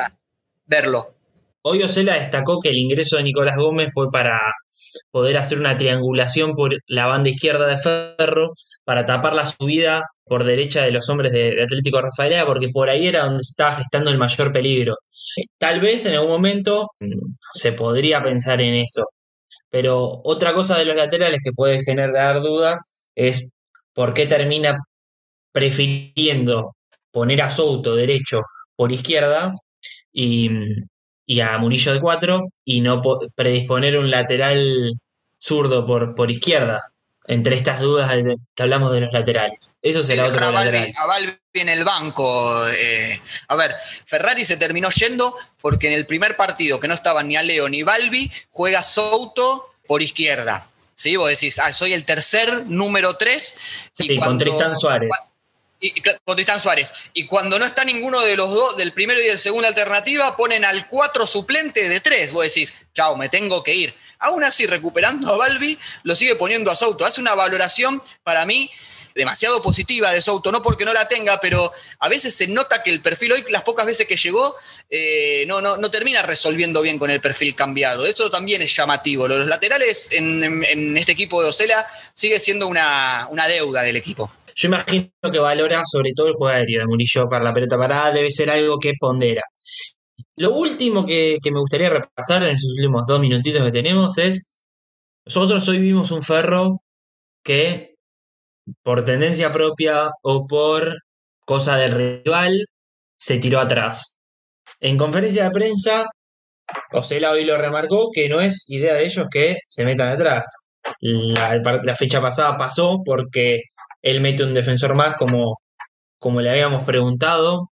verlo. 0.66 1.14
Hoy 1.62 1.84
Ocela 1.84 2.16
destacó 2.16 2.60
que 2.60 2.70
el 2.70 2.78
ingreso 2.78 3.18
de 3.18 3.24
Nicolás 3.24 3.56
Gómez 3.56 3.94
fue 3.94 4.12
para 4.12 4.42
poder 5.12 5.38
hacer 5.38 5.60
una 5.60 5.78
triangulación 5.78 6.56
por 6.56 6.76
la 6.88 7.06
banda 7.06 7.30
izquierda 7.30 7.68
de 7.68 7.78
Ferro, 7.78 8.54
para 8.84 9.06
tapar 9.06 9.36
la 9.36 9.46
subida 9.46 10.04
por 10.26 10.44
derecha 10.44 10.82
de 10.84 10.92
los 10.92 11.08
hombres 11.10 11.32
de, 11.32 11.62
Atlético 11.64 12.02
Rafaela, 12.02 12.46
porque 12.46 12.70
por 12.70 12.90
ahí 12.90 13.08
era 13.08 13.26
donde 13.26 13.44
se 13.44 13.52
estaba 13.52 13.74
gestando 13.74 14.10
el 14.10 14.18
mayor 14.18 14.52
peligro. 14.52 14.98
Tal 15.58 15.80
vez 15.82 16.06
en 16.06 16.16
algún 16.16 16.32
momento 16.32 16.90
mm, 17.00 17.36
se 17.54 17.74
podría 17.74 18.24
pensar 18.24 18.60
en 18.62 18.74
eso, 18.76 19.06
pero 19.72 20.22
otra 20.24 20.54
cosa 20.54 20.78
de 20.78 20.86
los 20.86 20.96
laterales 20.96 21.42
que 21.44 21.54
puede 21.54 21.84
generar 21.84 22.42
dudas 22.42 23.08
es 23.16 23.52
por 23.94 24.14
qué 24.14 24.28
termina 24.28 24.78
prefiriendo 25.52 26.76
poner 27.12 27.42
a 27.42 27.50
Souto 27.50 27.96
derecho 27.96 28.42
por 28.76 28.92
izquierda 28.92 29.54
y, 30.14 30.50
a 31.42 31.58
Murillo 31.58 31.94
de 31.94 32.02
cuatro 32.02 32.50
y 32.66 32.82
no 32.82 33.02
predisponer 33.36 33.98
un 33.98 34.12
lateral 34.12 34.94
zurdo 35.40 35.86
por, 35.88 36.16
por 36.16 36.32
izquierda 36.32 36.91
entre 37.28 37.56
estas 37.56 37.80
dudas 37.80 38.12
que 38.56 38.64
hablamos 38.64 38.92
de 38.92 39.02
los 39.02 39.14
laterales. 39.14 39.78
Eso 39.82 40.04
será 40.04 40.26
otro 40.26 40.46
a 40.46 40.50
a 40.50 41.06
Balbi 41.06 41.38
en 41.54 41.70
el 41.70 41.84
banco. 41.84 42.68
Eh, 42.68 43.20
a 43.48 43.56
ver, 43.56 43.76
Ferrari 44.06 44.44
se 44.46 44.58
terminó 44.58 44.90
yendo 44.90 45.36
porque 45.62 45.88
en 45.88 45.94
el 45.94 46.06
primer 46.06 46.36
partido, 46.36 46.80
que 46.80 46.88
no 46.88 46.94
estaban 46.94 47.28
ni 47.28 47.36
a 47.36 47.44
Leo 47.44 47.70
ni 47.70 47.84
Balbi, 47.84 48.32
juega 48.50 48.84
Souto 48.84 49.74
por 49.88 50.02
izquierda. 50.02 50.68
¿Sí? 50.96 51.16
Vos 51.16 51.30
decís, 51.30 51.58
ah, 51.60 51.74
soy 51.74 51.94
el 51.94 52.06
tercer 52.06 52.66
número 52.68 53.16
tres. 53.16 53.56
y 53.98 54.20
con 54.20 54.38
Tristan 54.38 54.76
Suárez. 54.76 55.10
Y, 55.80 56.00
con 56.02 56.36
Tristan 56.36 56.62
Suárez. 56.62 56.94
Y 57.14 57.26
cuando 57.26 57.58
no 57.58 57.66
está 57.66 57.84
ninguno 57.84 58.22
de 58.22 58.36
los 58.36 58.52
dos, 58.52 58.78
del 58.78 58.94
primero 58.94 59.20
y 59.20 59.26
del 59.26 59.40
segundo 59.40 59.68
alternativa, 59.68 60.38
ponen 60.38 60.64
al 60.64 60.88
cuatro 60.88 61.26
suplente 61.26 61.90
de 61.90 62.00
tres. 62.00 62.32
Vos 62.32 62.46
decís, 62.46 62.74
chao, 62.94 63.16
me 63.16 63.30
tengo 63.30 63.64
que 63.64 63.74
ir. 63.74 63.96
Aún 64.22 64.44
así, 64.44 64.66
recuperando 64.66 65.34
a 65.34 65.38
Balbi, 65.38 65.78
lo 66.04 66.16
sigue 66.16 66.36
poniendo 66.36 66.72
a 66.72 66.76
Souto. 66.76 67.06
Hace 67.06 67.22
una 67.22 67.36
valoración 67.36 68.02
para 68.24 68.46
mí 68.46 68.72
demasiado 69.16 69.62
positiva 69.62 70.12
de 70.12 70.22
Souto, 70.22 70.52
no 70.52 70.62
porque 70.62 70.86
no 70.86 70.94
la 70.94 71.08
tenga, 71.08 71.40
pero 71.40 71.72
a 72.00 72.10
veces 72.10 72.34
se 72.34 72.48
nota 72.48 72.84
que 72.84 72.92
el 72.92 73.02
perfil 73.02 73.34
hoy, 73.34 73.46
las 73.50 73.64
pocas 73.64 73.86
veces 73.86 74.08
que 74.08 74.16
llegó, 74.16 74.56
eh, 74.90 75.46
no, 75.48 75.62
no, 75.62 75.78
no, 75.78 75.92
termina 75.92 76.22
resolviendo 76.22 76.82
bien 76.82 76.98
con 76.98 77.10
el 77.10 77.22
perfil 77.22 77.56
cambiado. 77.56 78.06
Eso 78.06 78.30
también 78.30 78.62
es 78.62 78.76
llamativo. 78.76 79.28
Los 79.28 79.48
laterales 79.48 80.12
en, 80.12 80.98
este 80.98 81.12
equipo 81.14 81.42
de 81.42 81.50
Ocela 81.50 81.86
sigue 82.14 82.40
siendo 82.40 82.68
una, 82.68 83.28
deuda 83.48 83.82
del 83.82 83.98
equipo. 83.98 84.32
Yo 84.56 84.68
imagino 84.68 85.10
que 85.32 85.40
valora 85.40 85.84
sobre 85.86 86.14
todo 86.14 86.28
el 86.28 86.34
juego 86.34 86.66
de 86.66 86.86
Murillo 86.86 87.30
para 87.30 87.44
la 87.44 87.54
pelota 87.54 87.78
parada, 87.78 88.12
debe 88.12 88.30
ser 88.30 88.50
algo 88.50 88.80
que 88.80 88.94
pondera. 89.00 89.44
Lo 90.36 90.54
último 90.54 91.06
que, 91.06 91.38
me 91.52 91.60
gustaría 91.60 91.90
repasar 91.90 92.44
en 92.44 92.56
esos 92.56 92.74
últimos 92.78 93.06
dos 93.08 93.20
minutitos 93.20 93.64
que 93.64 93.72
tenemos 93.72 94.18
es, 94.18 94.62
nosotros 95.26 95.68
hoy 95.68 95.80
vimos 95.80 96.12
un 96.12 96.24
ferro 96.24 96.82
que 97.44 97.96
por 98.84 99.06
tendencia 99.06 99.52
propia 99.52 100.10
o 100.24 100.48
por 100.48 100.98
cosa 101.46 101.78
del 101.78 102.24
rival 102.24 102.66
se 103.18 103.40
tiró 103.40 103.60
atrás. 103.60 104.20
En 104.80 104.98
conferencia 104.98 105.46
de 105.46 105.52
prensa, 105.52 106.06
Osela 106.92 107.32
hoy 107.32 107.46
lo 107.46 107.58
remarcó 107.58 108.10
que 108.14 108.30
no 108.30 108.42
es 108.42 108.66
idea 108.68 108.96
de 108.96 109.06
ellos 109.06 109.28
que 109.32 109.58
se 109.68 109.86
metan 109.86 110.10
atrás. 110.10 110.68
La, 111.02 111.96
fecha 111.96 112.22
pasada 112.22 112.58
pasó 112.58 113.02
porque 113.06 113.62
él 114.02 114.22
mete 114.22 114.44
un 114.44 114.54
defensor 114.54 114.96
más 114.96 115.16
como, 115.16 115.58
como 116.20 116.42
le 116.42 116.50
habíamos 116.50 116.84
preguntado 116.84 117.71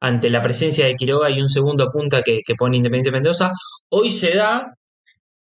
ante 0.00 0.30
la 0.30 0.42
presencia 0.42 0.86
de 0.86 0.94
Quiroga 0.96 1.30
y 1.30 1.40
un 1.40 1.48
segundo 1.48 1.88
punta 1.90 2.22
que, 2.22 2.42
pone 2.58 2.76
Independiente 2.78 3.12
Mendoza. 3.12 3.52
Hoy 3.90 4.10
se 4.10 4.34
da 4.34 4.74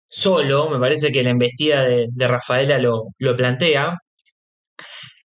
solo, 0.06 0.70
me 0.70 0.78
parece 0.78 1.12
que 1.12 1.22
la 1.24 1.30
embestida 1.30 1.82
de, 1.84 2.08
Rafaela 2.28 2.78
lo, 2.78 3.08
lo, 3.18 3.36
plantea. 3.36 3.96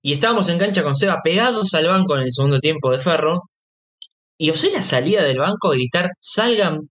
Y 0.01 0.13
estábamos 0.13 0.49
en 0.49 0.59
cancha 0.59 0.83
con 0.83 0.95
Seba 0.95 1.21
pegados 1.23 1.73
al 1.73 1.87
banco 1.87 2.15
en 2.15 2.23
el 2.23 2.31
segundo 2.31 2.59
tiempo 2.59 2.91
de 2.91 2.99
Ferro. 2.99 3.43
Y 4.37 4.51
Osela 4.51 4.83
salía 4.83 5.23
del 5.23 5.39
banco 5.39 5.71
a 5.71 5.75
gritar, 5.75 6.09
salgan, 6.19 6.89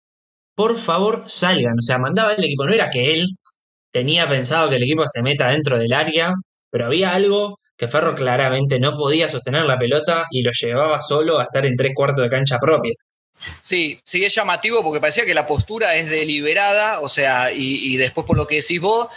por 0.55 0.79
favor, 0.79 1.25
salgan. 1.29 1.75
O 1.79 1.83
sea, 1.83 1.99
mandaba 1.99 2.35
el 2.35 2.45
equipo. 2.45 2.67
No 2.67 2.75
era 2.75 2.91
que 2.91 3.15
él 3.15 3.29
tenía 3.93 4.29
pensado 4.29 4.71
que 4.71 4.77
el 4.77 4.85
equipo 4.85 5.05
se 5.09 5.23
meta 5.23 5.49
dentro 5.49 5.79
del 5.79 5.93
área, 5.95 6.35
pero 6.71 6.87
había 6.87 7.15
algo 7.15 7.59
que 7.77 7.89
Ferro 7.89 8.15
claramente 8.15 8.79
no 8.79 8.95
podía 8.95 9.29
sostener 9.29 9.65
la 9.65 9.79
pelota 9.79 10.27
y 10.31 10.43
lo 10.43 10.53
llevaba 10.53 11.01
solo 11.01 11.39
a 11.39 11.45
estar 11.45 11.67
en 11.67 11.77
tres 11.77 11.93
cuartos 11.95 12.23
de 12.23 12.31
cancha 12.31 12.59
propia. 12.59 12.95
Sí, 13.61 14.01
sí 14.05 14.25
es 14.25 14.35
llamativo 14.35 14.83
porque 14.83 15.01
parecía 15.01 15.27
que 15.27 15.35
la 15.35 15.47
postura 15.47 15.95
es 15.97 16.09
deliberada, 16.09 17.01
o 17.01 17.09
sea, 17.09 17.51
y, 17.53 17.97
después 17.97 18.27
por 18.27 18.37
lo 18.37 18.47
que 18.47 18.57
decís 18.57 18.81
vos, 18.81 19.09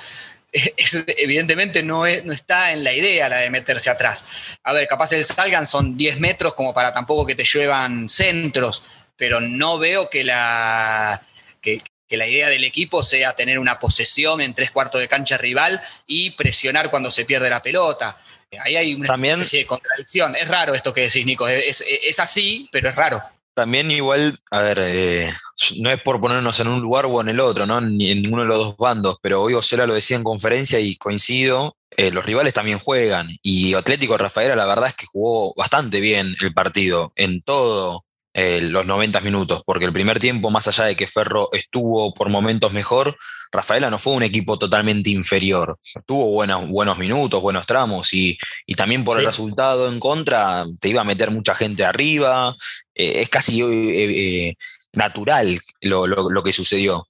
evidentemente 1.18 1.84
no, 1.84 2.06
es, 2.06 2.26
no 2.26 2.34
está 2.34 2.74
en 2.74 2.84
la 2.84 2.94
idea 2.94 3.30
la 3.30 3.38
de 3.38 3.50
meterse 3.50 3.90
atrás. 3.90 4.26
A 4.64 4.74
ver, 4.74 4.88
capaz 4.88 5.14
el 5.14 5.26
salgan 5.26 5.68
son 5.68 5.98
10 5.98 6.20
metros 6.20 6.54
como 6.56 6.74
para 6.74 6.94
tampoco 6.94 7.26
que 7.26 7.36
te 7.36 7.44
lluevan 7.44 8.10
centros, 8.10 8.84
pero 9.16 9.40
no 9.40 9.78
veo 9.78 10.10
que 10.10 10.24
la, 10.24 11.22
que, 11.62 11.82
que 12.08 12.18
la 12.18 12.28
idea 12.28 12.50
del 12.50 12.64
equipo 12.64 13.04
sea 13.04 13.36
tener 13.36 13.60
una 13.60 13.80
posesión 13.80 14.42
en 14.42 14.54
tres 14.54 14.72
cuartos 14.72 15.00
de 15.00 15.08
cancha 15.08 15.38
rival 15.38 15.82
y 16.08 16.32
presionar 16.32 16.90
cuando 16.90 17.12
se 17.12 17.26
pierde 17.26 17.50
la 17.50 17.62
pelota. 17.62 18.20
Ahí 18.64 18.76
hay 18.76 18.96
una 18.96 19.14
especie 19.14 19.60
de 19.60 19.66
contradicción. 19.66 20.36
Es 20.36 20.48
raro 20.48 20.74
esto 20.74 20.94
que 20.94 21.02
decís, 21.02 21.26
Nico. 21.26 21.48
Es, 21.48 21.84
así, 22.20 22.70
pero 22.72 22.90
es 22.90 22.96
raro. 22.96 23.22
También 23.54 23.90
igual, 23.90 24.38
a 24.52 24.60
ver, 24.60 24.80
eh, 24.82 25.34
no 25.80 25.90
es 25.90 26.00
por 26.02 26.22
ponernos 26.22 26.60
en 26.60 26.68
un 26.68 26.80
lugar 26.80 27.06
o 27.06 27.22
en 27.22 27.30
el 27.30 27.40
otro, 27.40 27.66
¿no? 27.66 27.82
Ni 27.82 28.12
en 28.12 28.22
ninguno 28.22 28.44
de 28.44 28.48
los 28.48 28.58
dos 28.60 28.78
bandos, 28.78 29.18
pero 29.22 29.42
hoy 29.42 29.56
Osela 29.56 29.88
lo 29.88 29.96
decía 29.96 30.16
en 30.16 30.24
conferencia 30.24 30.80
y 30.80 30.96
coincido, 30.96 31.76
eh, 31.96 32.12
los 32.12 32.24
rivales 32.24 32.54
también 32.54 32.78
juegan. 32.78 33.28
Y 33.42 33.74
Atlético 33.74 34.16
Rafaela 34.18 34.56
la 34.56 34.68
verdad 34.68 34.90
es 34.90 34.96
que 34.96 35.08
jugó 35.08 35.56
bastante 35.56 36.00
bien 36.00 36.36
el 36.40 36.54
partido 36.54 37.12
en 37.16 37.42
todo 37.42 38.06
eh, 38.36 38.62
los 38.62 38.86
90 38.86 39.20
minutos, 39.22 39.64
porque 39.66 39.86
el 39.86 39.94
primer 39.94 40.20
tiempo, 40.20 40.52
más 40.52 40.68
allá 40.68 40.86
de 40.86 40.96
que 40.96 41.08
Ferro 41.08 41.50
estuvo 41.54 42.14
por 42.14 42.30
momentos 42.30 42.72
mejor, 42.72 43.18
Rafaela 43.52 43.90
no 43.90 44.00
fue 44.00 44.14
un 44.14 44.24
equipo 44.24 44.58
totalmente 44.58 45.10
inferior. 45.10 45.80
Tuvo 46.06 46.32
buenos, 46.32 46.68
buenos 46.68 46.98
minutos, 46.98 47.42
buenos 47.42 47.66
tramos 47.66 48.14
y, 48.14 48.38
también 48.76 49.04
por 49.04 49.20
el 49.20 49.26
resultado 49.26 49.88
en 49.88 50.00
contra 50.00 50.66
te 50.80 50.90
iba 50.90 51.02
a 51.02 51.06
meter 51.06 51.32
mucha 51.32 51.56
gente 51.56 51.86
arriba. 51.86 52.56
Eh, 52.94 53.22
es 53.22 53.30
casi 53.30 53.62
eh, 53.62 54.56
natural 54.94 55.60
lo, 55.82 56.44
que 56.44 56.52
sucedió. 56.52 57.08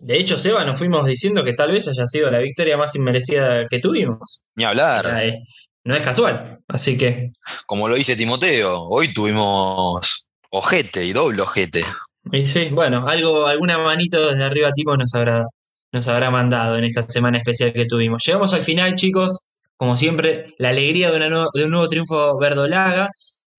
De 0.00 0.16
hecho, 0.16 0.38
Seba, 0.38 0.64
nos 0.64 0.78
fuimos 0.78 1.06
diciendo 1.06 1.44
que 1.44 1.54
tal 1.54 1.72
vez 1.72 1.88
haya 1.88 2.06
sido 2.06 2.30
la 2.30 2.38
victoria 2.38 2.76
más 2.76 2.94
inmerecida 2.94 3.66
que 3.66 3.80
tuvimos. 3.80 4.48
Ni 4.54 4.64
hablar. 4.64 5.34
no 5.84 5.96
es 5.96 6.02
casual, 6.02 6.60
así 6.68 6.96
que. 6.96 7.32
Como 7.66 7.88
lo 7.88 7.96
dice 7.96 8.14
Timoteo, 8.14 8.86
hoy 8.88 9.12
tuvimos 9.12 10.28
Ojete 10.50 11.04
y 11.04 11.12
doble 11.12 11.42
ojete. 11.42 11.84
Y 12.32 12.46
sí, 12.46 12.70
bueno, 12.72 13.06
algo, 13.06 13.46
alguna 13.46 13.78
manito 13.78 14.30
desde 14.30 14.44
arriba 14.44 14.72
tipo 14.72 14.96
nos 14.96 15.14
habrá, 15.14 15.44
nos 15.92 16.08
habrá 16.08 16.30
mandado 16.30 16.76
en 16.76 16.84
esta 16.84 17.02
semana 17.08 17.38
especial 17.38 17.72
que 17.72 17.86
tuvimos. 17.86 18.22
Llegamos 18.24 18.54
al 18.54 18.62
final, 18.62 18.96
chicos. 18.96 19.40
Como 19.76 19.96
siempre, 19.96 20.54
la 20.58 20.70
alegría 20.70 21.10
de, 21.12 21.18
de 21.20 21.64
un 21.64 21.70
nuevo 21.70 21.88
triunfo 21.88 22.38
verdolaga. 22.38 23.10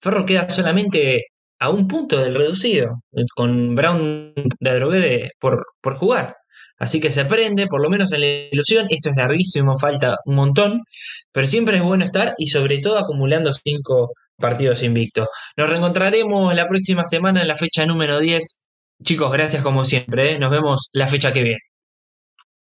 Ferro 0.02 0.26
queda 0.26 0.50
solamente 0.50 1.26
a 1.60 1.70
un 1.70 1.88
punto 1.88 2.18
del 2.20 2.36
reducido, 2.36 3.04
con 3.36 3.76
Brown 3.76 4.34
de 4.60 4.76
Drogué 4.76 5.32
por, 5.40 5.66
por 5.82 5.98
jugar. 5.98 6.36
Así 6.78 7.02
que 7.02 7.12
se 7.12 7.22
aprende, 7.22 7.68
por 7.68 7.82
lo 7.82 7.90
menos 7.90 8.12
en 8.14 8.22
la 8.22 8.28
ilusión. 8.52 8.88
Esto 8.90 9.10
es 9.10 9.16
larguísimo, 9.18 9.78
falta 9.78 10.18
un 10.26 10.36
montón, 10.36 10.84
pero 11.32 11.48
siempre 11.48 11.78
es 11.78 11.84
bueno 11.84 12.06
estar 12.06 12.36
y 12.38 12.48
sobre 12.48 12.80
todo 12.80 12.98
acumulando 12.98 13.54
cinco 13.54 14.14
partidos 14.38 14.84
invictos. 14.84 15.28
Nos 15.58 15.70
reencontraremos 15.70 16.56
la 16.56 16.66
próxima 16.66 17.06
semana 17.06 17.42
en 17.42 17.48
la 17.50 17.58
fecha 17.58 17.86
número 17.86 18.20
10. 18.20 18.70
Chicos, 19.04 19.32
gracias 19.32 19.64
como 19.64 19.86
siempre. 19.86 20.34
¿eh? 20.34 20.40
Nos 20.40 20.52
vemos 20.52 20.90
la 20.94 21.08
fecha 21.08 21.34
que 21.34 21.44
viene. 21.44 21.69